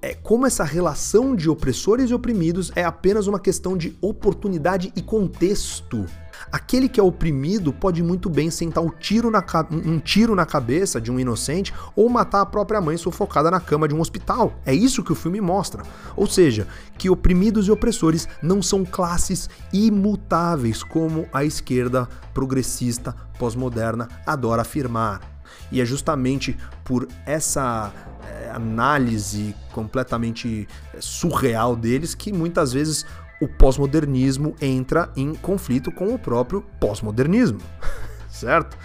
é, 0.00 0.14
como 0.14 0.46
essa 0.46 0.62
relação 0.62 1.34
de 1.34 1.50
opressores 1.50 2.10
e 2.10 2.14
oprimidos 2.14 2.70
é 2.76 2.84
apenas 2.84 3.26
uma 3.26 3.40
questão 3.40 3.76
de 3.76 3.96
oportunidade 4.00 4.92
e 4.94 5.02
contexto. 5.02 6.06
Aquele 6.50 6.88
que 6.88 7.00
é 7.00 7.02
oprimido 7.02 7.72
pode 7.72 8.02
muito 8.04 8.30
bem 8.30 8.50
sentar 8.50 8.84
um 8.84 8.88
tiro, 8.88 9.32
na, 9.32 9.44
um 9.70 9.98
tiro 9.98 10.36
na 10.36 10.46
cabeça 10.46 11.00
de 11.00 11.10
um 11.10 11.18
inocente 11.18 11.74
ou 11.96 12.08
matar 12.08 12.42
a 12.42 12.46
própria 12.46 12.80
mãe 12.80 12.96
sufocada 12.96 13.50
na 13.50 13.58
cama 13.58 13.88
de 13.88 13.94
um 13.94 14.00
hospital. 14.00 14.52
É 14.64 14.72
isso 14.72 15.02
que 15.02 15.12
o 15.12 15.16
filme 15.16 15.40
mostra. 15.40 15.82
Ou 16.16 16.28
seja, 16.28 16.68
que 16.96 17.10
oprimidos 17.10 17.66
e 17.66 17.72
opressores 17.72 18.28
não 18.40 18.62
são 18.62 18.84
classes 18.84 19.50
imutáveis 19.72 20.84
como 20.84 21.26
a 21.32 21.44
esquerda 21.44 22.08
progressista 22.32 23.12
pós-moderna 23.38 24.08
adora 24.24 24.62
afirmar. 24.62 25.31
E 25.70 25.80
é 25.80 25.84
justamente 25.84 26.56
por 26.84 27.08
essa 27.26 27.92
é, 28.26 28.50
análise 28.50 29.54
completamente 29.72 30.68
eh, 30.94 30.96
surreal 31.00 31.74
deles 31.74 32.14
que 32.14 32.32
muitas 32.32 32.72
vezes 32.72 33.06
o 33.40 33.48
pós-modernismo 33.48 34.54
entra 34.60 35.10
em 35.16 35.34
conflito 35.34 35.90
com 35.90 36.14
o 36.14 36.18
próprio 36.18 36.62
pós-modernismo, 36.78 37.60
certo? 38.30 38.76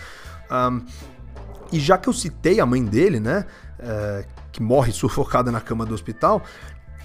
Um, 0.49 0.84
e 1.72 1.80
já 1.80 1.97
que 1.97 2.09
eu 2.09 2.13
citei 2.13 2.59
a 2.59 2.65
mãe 2.65 2.84
dele, 2.84 3.20
né, 3.20 3.45
é, 3.78 4.26
que 4.51 4.61
morre 4.61 4.91
sufocada 4.93 5.51
na 5.51 5.61
cama 5.61 5.86
do 5.86 5.93
hospital, 5.93 6.43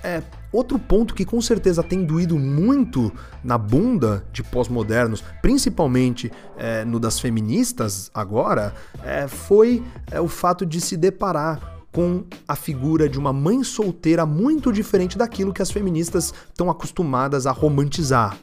é, 0.02 0.22
outro 0.52 0.78
ponto 0.78 1.14
que 1.14 1.24
com 1.24 1.40
certeza 1.40 1.82
tem 1.82 2.04
doído 2.04 2.38
muito 2.38 3.12
na 3.42 3.56
bunda 3.56 4.24
de 4.32 4.42
pós-modernos, 4.42 5.22
principalmente 5.40 6.30
é, 6.56 6.84
no 6.84 6.98
das 6.98 7.20
feministas 7.20 8.10
agora, 8.12 8.74
é, 9.04 9.28
foi 9.28 9.82
é, 10.10 10.20
o 10.20 10.28
fato 10.28 10.66
de 10.66 10.80
se 10.80 10.96
deparar 10.96 11.72
com 11.92 12.24
a 12.48 12.56
figura 12.56 13.08
de 13.08 13.18
uma 13.18 13.32
mãe 13.32 13.62
solteira 13.62 14.24
muito 14.24 14.72
diferente 14.72 15.18
daquilo 15.18 15.52
que 15.52 15.62
as 15.62 15.70
feministas 15.70 16.32
estão 16.48 16.70
acostumadas 16.70 17.46
a 17.46 17.52
romantizar. 17.52 18.36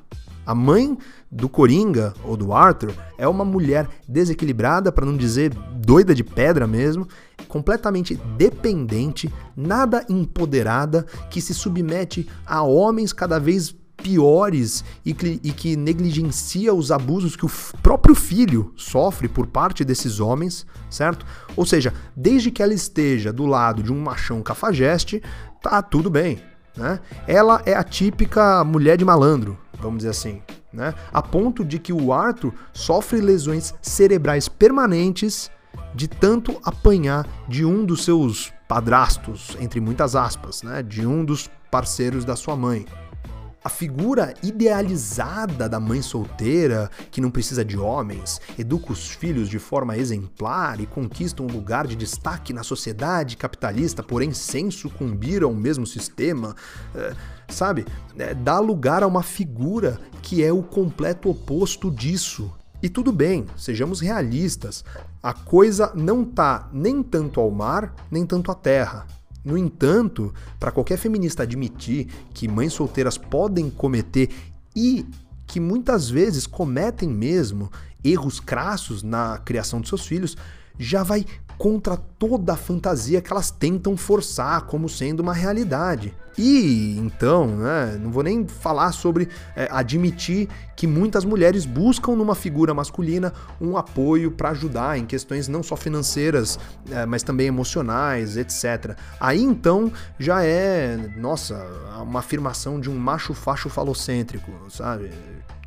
A 0.46 0.56
mãe 0.56 0.98
do 1.32 1.50
Coringa 1.50 2.14
ou 2.24 2.36
do 2.36 2.54
Arthur 2.54 2.92
é 3.18 3.28
uma 3.28 3.46
mulher 3.46 3.88
desequilibrada, 4.08 4.92
para 4.92 5.06
não 5.06 5.16
dizer 5.16 5.54
doida 5.76 6.16
de 6.16 6.24
pedra 6.24 6.66
mesmo, 6.66 7.08
completamente 7.50 8.16
dependente, 8.38 9.34
nada 9.58 10.06
empoderada, 10.08 11.06
que 11.30 11.42
se 11.42 11.54
submete 11.54 12.30
a 12.46 12.62
homens 12.62 13.12
cada 13.12 13.40
vez 13.40 13.76
piores 13.98 14.86
e 15.04 15.14
que, 15.14 15.42
e 15.44 15.52
que 15.52 15.76
negligencia 15.76 16.74
os 16.74 16.92
abusos 16.92 17.36
que 17.36 17.46
o 17.46 17.52
próprio 17.84 18.16
filho 18.16 18.72
sofre 18.78 19.28
por 19.28 19.48
parte 19.48 19.84
desses 19.84 20.22
homens, 20.22 20.66
certo? 20.90 21.26
Ou 21.58 21.66
seja, 21.66 21.94
desde 22.16 22.52
que 22.52 22.64
ela 22.64 22.74
esteja 22.74 23.34
do 23.34 23.46
lado 23.46 23.84
de 23.84 23.92
um 23.92 24.00
machão 24.00 24.42
cafajeste, 24.42 25.22
tá 25.62 25.82
tudo 25.82 26.10
bem, 26.10 26.42
né? 26.78 27.00
Ela 27.28 27.62
é 27.66 27.74
a 27.74 27.84
típica 27.84 28.64
mulher 28.64 28.96
de 28.96 29.04
malandro, 29.04 29.58
vamos 29.82 29.98
dizer 29.98 30.12
assim, 30.12 30.42
né? 30.72 30.94
A 31.12 31.22
ponto 31.22 31.66
de 31.66 31.80
que 31.80 31.92
o 31.92 32.14
Arthur 32.14 32.54
sofre 32.72 33.20
lesões 33.20 33.74
cerebrais 33.82 34.48
permanentes 34.48 35.52
de 36.00 36.08
tanto 36.08 36.58
apanhar 36.64 37.28
de 37.46 37.66
um 37.66 37.84
dos 37.84 38.06
seus 38.06 38.54
padrastos, 38.70 39.58
entre 39.60 39.82
muitas 39.82 40.16
aspas, 40.16 40.64
né? 40.64 40.82
De 40.82 41.06
um 41.06 41.26
dos 41.26 41.50
parceiros 41.70 42.24
da 42.24 42.38
sua 42.38 42.56
mãe. 42.56 42.86
A 43.62 43.68
figura 43.68 44.34
idealizada 44.42 45.68
da 45.68 45.78
mãe 45.78 46.02
solteira, 46.02 46.90
que 47.12 47.20
não 47.20 47.30
precisa 47.30 47.66
de 47.66 47.78
homens, 47.78 48.40
educa 48.58 48.94
os 48.94 49.10
filhos 49.10 49.50
de 49.50 49.60
forma 49.60 49.98
exemplar 49.98 50.80
e 50.80 50.86
conquista 50.86 51.44
um 51.44 51.48
lugar 51.48 51.86
de 51.86 51.98
destaque 51.98 52.54
na 52.54 52.64
sociedade 52.64 53.36
capitalista, 53.36 54.02
porém 54.02 54.32
sem 54.32 54.72
sucumbir 54.72 55.44
ao 55.44 55.54
mesmo 55.54 55.86
sistema, 55.86 56.56
é, 56.96 57.14
sabe? 57.50 57.86
É, 58.18 58.34
dá 58.34 58.58
lugar 58.60 59.04
a 59.04 59.08
uma 59.08 59.22
figura 59.22 60.00
que 60.22 60.42
é 60.42 60.54
o 60.54 60.64
completo 60.64 61.30
oposto 61.30 61.92
disso. 61.92 62.50
E 62.82 62.88
tudo 62.88 63.12
bem, 63.12 63.46
sejamos 63.58 64.00
realistas. 64.00 64.86
A 65.22 65.34
coisa 65.34 65.92
não 65.96 66.24
tá 66.24 66.70
nem 66.72 67.04
tanto 67.04 67.42
ao 67.42 67.52
mar, 67.52 67.94
nem 68.10 68.26
tanto 68.26 68.52
à 68.52 68.56
terra. 68.56 69.06
No 69.44 69.58
entanto, 69.58 70.34
para 70.60 70.72
qualquer 70.72 70.98
feminista 70.98 71.44
admitir 71.44 72.08
que 72.34 72.48
mães 72.48 72.74
solteiras 72.74 73.18
podem 73.18 73.70
cometer 73.70 74.30
e 74.76 75.06
que 75.46 75.60
muitas 75.60 76.10
vezes 76.10 76.46
cometem 76.46 77.10
mesmo 77.10 77.72
erros 78.04 78.40
crassos 78.40 79.04
na 79.04 79.38
criação 79.40 79.82
de 79.82 79.90
seus 79.90 80.06
filhos, 80.06 80.38
já 80.78 81.04
vai 81.04 81.26
contra 81.60 81.98
toda 81.98 82.54
a 82.54 82.56
fantasia 82.56 83.22
que 83.22 83.34
elas 83.34 83.52
tentam 83.52 83.98
forçar 83.98 84.62
como 84.62 84.88
sendo 84.88 85.20
uma 85.20 85.34
realidade. 85.34 86.16
E 86.38 86.98
então, 86.98 87.48
né, 87.48 88.00
não 88.02 88.12
vou 88.12 88.24
nem 88.24 88.48
falar 88.48 88.94
sobre 88.94 89.28
é, 89.58 89.68
admitir 89.70 90.48
que 90.74 90.88
muitas 90.88 91.26
mulheres 91.26 91.66
buscam 91.66 92.16
numa 92.16 92.34
figura 92.34 92.74
masculina 92.74 93.34
um 93.60 93.76
apoio 93.76 94.32
para 94.32 94.52
ajudar 94.52 94.98
em 94.98 95.06
questões 95.06 95.50
não 95.50 95.62
só 95.62 95.76
financeiras, 95.76 96.58
é, 96.90 97.06
mas 97.06 97.24
também 97.24 97.48
emocionais, 97.48 98.38
etc. 98.38 98.96
Aí 99.20 99.44
então 99.44 99.92
já 100.18 100.42
é, 100.42 100.96
nossa, 101.18 101.62
uma 102.02 102.22
afirmação 102.22 102.80
de 102.80 102.90
um 102.90 102.98
macho 102.98 103.34
facho 103.34 103.68
falocêntrico, 103.68 104.50
sabe? 104.70 105.12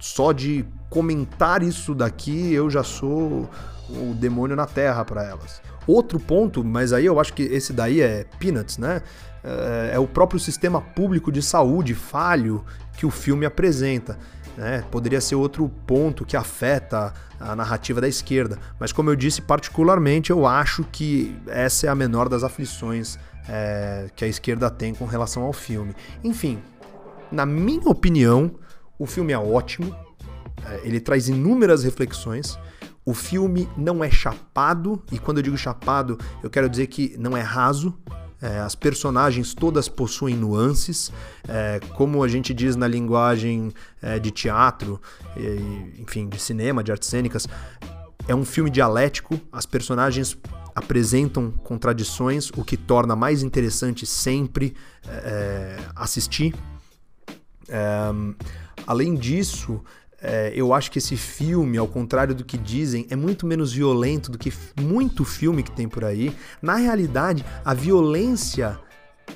Só 0.00 0.32
de 0.32 0.64
comentar 0.88 1.62
isso 1.62 1.94
daqui 1.94 2.50
eu 2.50 2.70
já 2.70 2.82
sou 2.82 3.46
o 3.90 4.14
demônio 4.14 4.56
na 4.56 4.64
terra 4.64 5.04
para 5.04 5.22
elas. 5.22 5.60
Outro 5.86 6.20
ponto, 6.20 6.64
mas 6.64 6.92
aí 6.92 7.06
eu 7.06 7.18
acho 7.18 7.32
que 7.32 7.42
esse 7.42 7.72
daí 7.72 8.00
é 8.00 8.24
peanuts, 8.38 8.78
né? 8.78 9.02
É, 9.42 9.92
é 9.94 9.98
o 9.98 10.06
próprio 10.06 10.38
sistema 10.38 10.80
público 10.80 11.32
de 11.32 11.42
saúde 11.42 11.94
falho 11.94 12.64
que 12.96 13.04
o 13.04 13.10
filme 13.10 13.44
apresenta. 13.44 14.18
Né? 14.56 14.84
Poderia 14.90 15.20
ser 15.20 15.34
outro 15.34 15.68
ponto 15.86 16.24
que 16.24 16.36
afeta 16.36 17.12
a 17.40 17.56
narrativa 17.56 18.00
da 18.00 18.08
esquerda. 18.08 18.58
Mas, 18.78 18.92
como 18.92 19.10
eu 19.10 19.16
disse, 19.16 19.42
particularmente 19.42 20.30
eu 20.30 20.46
acho 20.46 20.84
que 20.84 21.36
essa 21.46 21.86
é 21.86 21.90
a 21.90 21.94
menor 21.94 22.28
das 22.28 22.44
aflições 22.44 23.18
é, 23.48 24.08
que 24.14 24.24
a 24.24 24.28
esquerda 24.28 24.70
tem 24.70 24.94
com 24.94 25.04
relação 25.04 25.42
ao 25.42 25.52
filme. 25.52 25.94
Enfim, 26.22 26.62
na 27.30 27.46
minha 27.46 27.88
opinião, 27.88 28.54
o 28.98 29.06
filme 29.06 29.32
é 29.32 29.38
ótimo, 29.38 29.96
é, 30.66 30.80
ele 30.84 31.00
traz 31.00 31.28
inúmeras 31.28 31.82
reflexões. 31.82 32.58
O 33.04 33.14
filme 33.14 33.68
não 33.76 34.02
é 34.02 34.10
chapado, 34.10 35.02
e 35.10 35.18
quando 35.18 35.38
eu 35.38 35.42
digo 35.42 35.56
chapado, 35.58 36.18
eu 36.42 36.48
quero 36.48 36.68
dizer 36.68 36.86
que 36.86 37.16
não 37.18 37.36
é 37.36 37.40
raso. 37.40 37.92
É, 38.40 38.58
as 38.58 38.74
personagens 38.74 39.54
todas 39.54 39.88
possuem 39.88 40.34
nuances, 40.34 41.12
é, 41.48 41.78
como 41.94 42.24
a 42.24 42.28
gente 42.28 42.52
diz 42.52 42.74
na 42.74 42.88
linguagem 42.88 43.72
é, 44.00 44.18
de 44.18 44.32
teatro, 44.32 45.00
enfim, 45.96 46.28
de 46.28 46.40
cinema, 46.40 46.82
de 46.82 46.90
artes 46.90 47.08
cênicas. 47.08 47.46
É 48.26 48.34
um 48.34 48.44
filme 48.44 48.68
dialético, 48.68 49.40
as 49.52 49.64
personagens 49.64 50.36
apresentam 50.74 51.52
contradições, 51.52 52.50
o 52.56 52.64
que 52.64 52.76
torna 52.76 53.14
mais 53.14 53.44
interessante 53.44 54.06
sempre 54.06 54.74
assistir. 55.94 56.52
Além 58.86 59.14
disso, 59.14 59.82
é, 60.22 60.52
eu 60.54 60.72
acho 60.72 60.90
que 60.90 60.98
esse 60.98 61.16
filme, 61.16 61.76
ao 61.76 61.88
contrário 61.88 62.34
do 62.34 62.44
que 62.44 62.56
dizem, 62.56 63.06
é 63.10 63.16
muito 63.16 63.44
menos 63.44 63.72
violento 63.72 64.30
do 64.30 64.38
que 64.38 64.52
muito 64.80 65.24
filme 65.24 65.62
que 65.62 65.72
tem 65.72 65.88
por 65.88 66.04
aí. 66.04 66.34
Na 66.60 66.76
realidade, 66.76 67.44
a 67.64 67.74
violência 67.74 68.78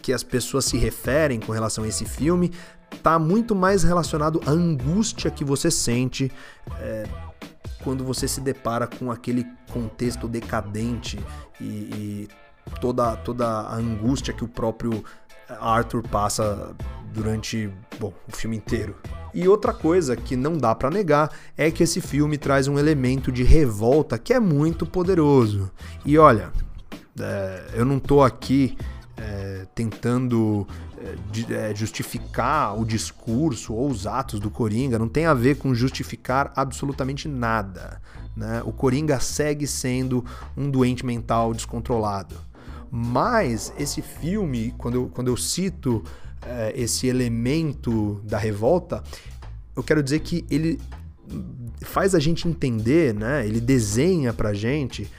que 0.01 0.13
as 0.13 0.23
pessoas 0.23 0.65
se 0.65 0.77
referem 0.77 1.41
com 1.41 1.53
relação 1.53 1.83
a 1.83 1.89
esse 1.89 2.05
filme 2.05 2.53
está 2.95 3.19
muito 3.19 3.55
mais 3.55 3.83
relacionado 3.83 4.41
à 4.47 4.51
angústia 4.51 5.31
que 5.31 5.45
você 5.45 5.71
sente 5.71 6.31
é, 6.79 7.05
quando 7.83 8.05
você 8.05 8.29
se 8.29 8.41
depara 8.41 8.87
com 8.87 9.11
aquele 9.11 9.45
contexto 9.73 10.29
decadente 10.29 11.19
e, 11.61 11.65
e 11.65 12.29
toda, 12.81 13.17
toda 13.17 13.47
a 13.47 13.75
angústia 13.75 14.33
que 14.33 14.45
o 14.45 14.49
próprio 14.49 15.05
Arthur 15.49 16.03
passa 16.03 16.75
durante 17.13 17.73
bom, 17.99 18.13
o 18.29 18.37
filme 18.37 18.57
inteiro. 18.57 18.97
E 19.37 19.47
outra 19.47 19.75
coisa 19.75 20.17
que 20.17 20.35
não 20.35 20.57
dá 20.57 20.75
para 20.75 20.89
negar 20.89 21.31
é 21.59 21.71
que 21.71 21.83
esse 21.83 22.01
filme 22.01 22.39
traz 22.39 22.69
um 22.69 22.79
elemento 22.79 23.31
de 23.31 23.43
revolta 23.43 24.19
que 24.19 24.33
é 24.33 24.41
muito 24.41 24.87
poderoso. 24.87 25.71
E 26.07 26.17
olha, 26.17 26.51
é, 27.21 27.67
eu 27.75 27.85
não 27.85 27.99
tô 27.99 28.23
aqui 28.23 28.79
é, 29.15 29.67
tentando 29.75 30.67
é, 31.51 31.75
justificar 31.75 32.81
o 32.81 32.83
discurso 32.87 33.75
ou 33.75 33.91
os 33.91 34.07
atos 34.07 34.41
do 34.41 34.51
Coringa, 34.51 34.99
não 34.99 35.07
tem 35.07 35.27
a 35.27 35.35
ver 35.35 35.59
com 35.59 35.75
justificar 35.75 36.51
absolutamente 36.57 37.29
nada. 37.29 38.01
Né? 38.35 38.63
O 38.65 38.73
Coringa 38.73 39.21
segue 39.21 39.67
sendo 39.67 40.25
um 40.57 40.71
doente 40.71 41.05
mental 41.05 41.53
descontrolado. 41.53 42.37
Mas 42.91 43.71
esse 43.79 44.01
filme, 44.01 44.75
quando 44.79 44.95
eu, 44.95 45.11
quando 45.13 45.29
eu 45.29 45.37
cito 45.37 46.03
é, 46.03 46.26
esse 46.75 47.07
elemento 47.07 48.21
da 48.25 48.39
revolta, 48.39 49.03
eu 49.75 49.83
quero 49.83 50.03
dizer 50.03 50.21
que 50.21 50.45
ele 50.51 50.81
faz 51.83 52.15
a 52.15 52.19
gente 52.19 52.49
entender, 52.49 53.15
né? 53.15 53.47
Ele 53.47 53.61
desenha 53.61 54.33
pra 54.33 54.55
gente 54.55 55.11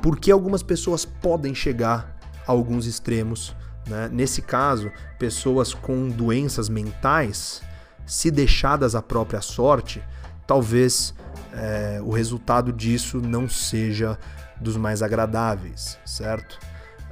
por 0.00 0.18
que 0.18 0.30
algumas 0.30 0.62
pessoas 0.62 1.04
podem 1.04 1.54
chegar 1.54 2.18
a 2.46 2.52
alguns 2.52 2.86
extremos. 2.86 3.54
Né? 3.86 4.08
Nesse 4.12 4.42
caso, 4.42 4.90
pessoas 5.18 5.74
com 5.74 6.08
doenças 6.08 6.68
mentais, 6.68 7.62
se 8.06 8.30
deixadas 8.30 8.94
à 8.94 9.02
própria 9.02 9.40
sorte, 9.40 10.02
talvez 10.46 11.14
é, 11.52 12.00
o 12.02 12.10
resultado 12.10 12.72
disso 12.72 13.20
não 13.20 13.48
seja 13.48 14.18
dos 14.60 14.76
mais 14.76 15.02
agradáveis, 15.02 15.98
certo? 16.04 16.58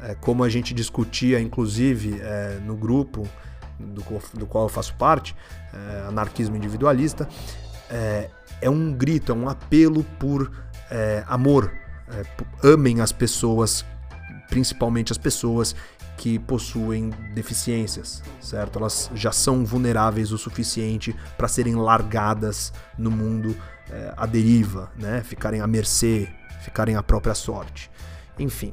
É, 0.03 0.15
como 0.15 0.45
a 0.45 0.49
gente 0.49 0.75
discutia, 0.75 1.41
inclusive, 1.41 2.21
é, 2.21 2.59
no 2.65 2.77
grupo 2.77 3.29
do, 3.79 4.03
do, 4.35 4.47
qual 4.47 4.65
eu 4.65 4.69
faço 4.69 4.95
parte, 4.95 5.35
é, 5.73 6.09
anarquismo 6.09 6.57
individualista, 6.57 7.29
é, 7.91 8.31
é 8.61 8.71
um 8.71 8.93
grito, 8.93 9.33
é 9.33 9.35
um 9.35 9.49
apelo 9.49 10.05
por 10.19 10.51
é, 10.91 11.25
amor. 11.27 11.73
É, 12.09 12.25
amem 12.69 13.01
as 13.01 13.13
pessoas, 13.13 13.85
principalmente 14.49 15.13
as 15.13 15.19
pessoas 15.19 15.75
que 16.17 16.39
possuem 16.39 17.11
deficiências, 17.35 18.23
certo? 18.41 18.79
Elas 18.79 19.11
já 19.15 19.31
são 19.31 19.65
vulneráveis 19.65 20.33
o 20.33 20.39
suficiente 20.39 21.15
para 21.37 21.47
serem 21.47 21.75
largadas 21.75 22.73
no 22.97 23.11
mundo 23.11 23.55
é, 23.91 24.15
à 24.17 24.25
deriva, 24.25 24.91
né? 24.97 25.23
Ficarem 25.23 25.61
à 25.61 25.67
mercê, 25.67 26.29
ficarem 26.63 26.97
à 26.97 27.03
própria 27.03 27.35
sorte. 27.35 27.91
Enfim, 28.39 28.73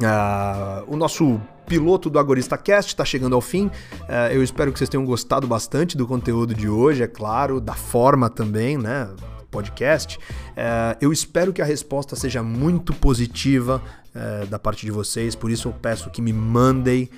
uh, 0.00 0.84
o 0.86 0.96
nosso 0.96 1.40
piloto 1.66 2.08
do 2.08 2.18
Agorista 2.18 2.56
Cast 2.56 2.92
está 2.92 3.04
chegando 3.04 3.34
ao 3.34 3.40
fim. 3.40 3.66
Uh, 3.66 4.32
eu 4.32 4.42
espero 4.42 4.72
que 4.72 4.78
vocês 4.78 4.88
tenham 4.88 5.04
gostado 5.04 5.46
bastante 5.46 5.96
do 5.96 6.06
conteúdo 6.06 6.54
de 6.54 6.68
hoje, 6.68 7.02
é 7.02 7.08
claro, 7.08 7.60
da 7.60 7.74
forma 7.74 8.30
também, 8.30 8.78
né? 8.78 9.08
Podcast. 9.50 10.16
Uh, 10.16 10.96
eu 11.00 11.12
espero 11.12 11.52
que 11.52 11.60
a 11.60 11.64
resposta 11.64 12.14
seja 12.14 12.42
muito 12.42 12.92
positiva 12.92 13.82
uh, 14.14 14.46
da 14.46 14.58
parte 14.58 14.86
de 14.86 14.92
vocês, 14.92 15.34
por 15.34 15.50
isso 15.50 15.68
eu 15.68 15.72
peço 15.72 16.10
que 16.10 16.22
me 16.22 16.32
mandem 16.32 17.10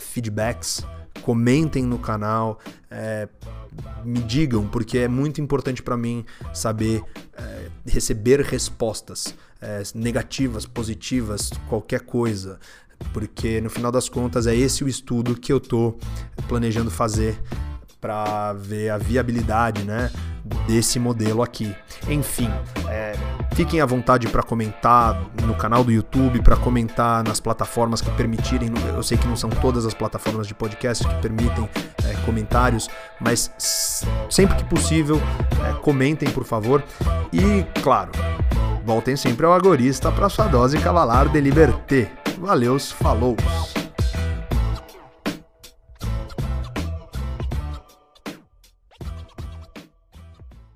feedbacks, 0.00 0.84
comentem 1.22 1.84
no 1.84 1.96
canal, 1.96 2.58
me 4.04 4.18
digam, 4.20 4.66
porque 4.66 4.98
é 4.98 5.06
muito 5.06 5.40
importante 5.40 5.80
para 5.80 5.96
mim 5.96 6.24
saber 6.52 7.04
receber 7.86 8.40
respostas 8.40 9.32
negativas, 9.94 10.66
positivas, 10.66 11.52
qualquer 11.68 12.00
coisa 12.00 12.58
porque 13.12 13.60
no 13.60 13.70
final 13.70 13.90
das 13.90 14.08
contas 14.08 14.46
é 14.46 14.54
esse 14.54 14.84
o 14.84 14.88
estudo 14.88 15.34
que 15.34 15.52
eu 15.52 15.58
estou 15.58 15.98
planejando 16.48 16.90
fazer 16.90 17.38
para 18.00 18.52
ver 18.54 18.90
a 18.90 18.98
viabilidade 18.98 19.84
né, 19.84 20.10
desse 20.66 20.98
modelo 20.98 21.42
aqui. 21.42 21.74
Enfim, 22.08 22.50
é, 22.88 23.14
fiquem 23.54 23.80
à 23.80 23.86
vontade 23.86 24.28
para 24.28 24.42
comentar 24.42 25.20
no 25.44 25.54
canal 25.54 25.84
do 25.84 25.92
YouTube, 25.92 26.42
para 26.42 26.56
comentar 26.56 27.22
nas 27.24 27.40
plataformas 27.40 28.00
que 28.00 28.10
permitirem. 28.12 28.70
Eu 28.94 29.02
sei 29.02 29.18
que 29.18 29.26
não 29.26 29.36
são 29.36 29.50
todas 29.50 29.86
as 29.86 29.94
plataformas 29.94 30.46
de 30.46 30.54
podcast 30.54 31.06
que 31.06 31.14
permitem 31.16 31.68
é, 32.04 32.14
comentários, 32.24 32.88
mas 33.20 33.50
sempre 34.28 34.56
que 34.56 34.64
possível, 34.64 35.20
é, 35.68 35.72
comentem, 35.80 36.30
por 36.30 36.44
favor. 36.44 36.82
E, 37.32 37.64
claro, 37.82 38.10
voltem 38.84 39.16
sempre 39.16 39.46
ao 39.46 39.52
Agorista 39.52 40.10
para 40.10 40.28
sua 40.28 40.46
dose 40.46 40.78
cavalar 40.78 41.28
de 41.28 41.40
liberté. 41.40 42.10
Valeus, 42.38 42.90
falou! 42.90 43.36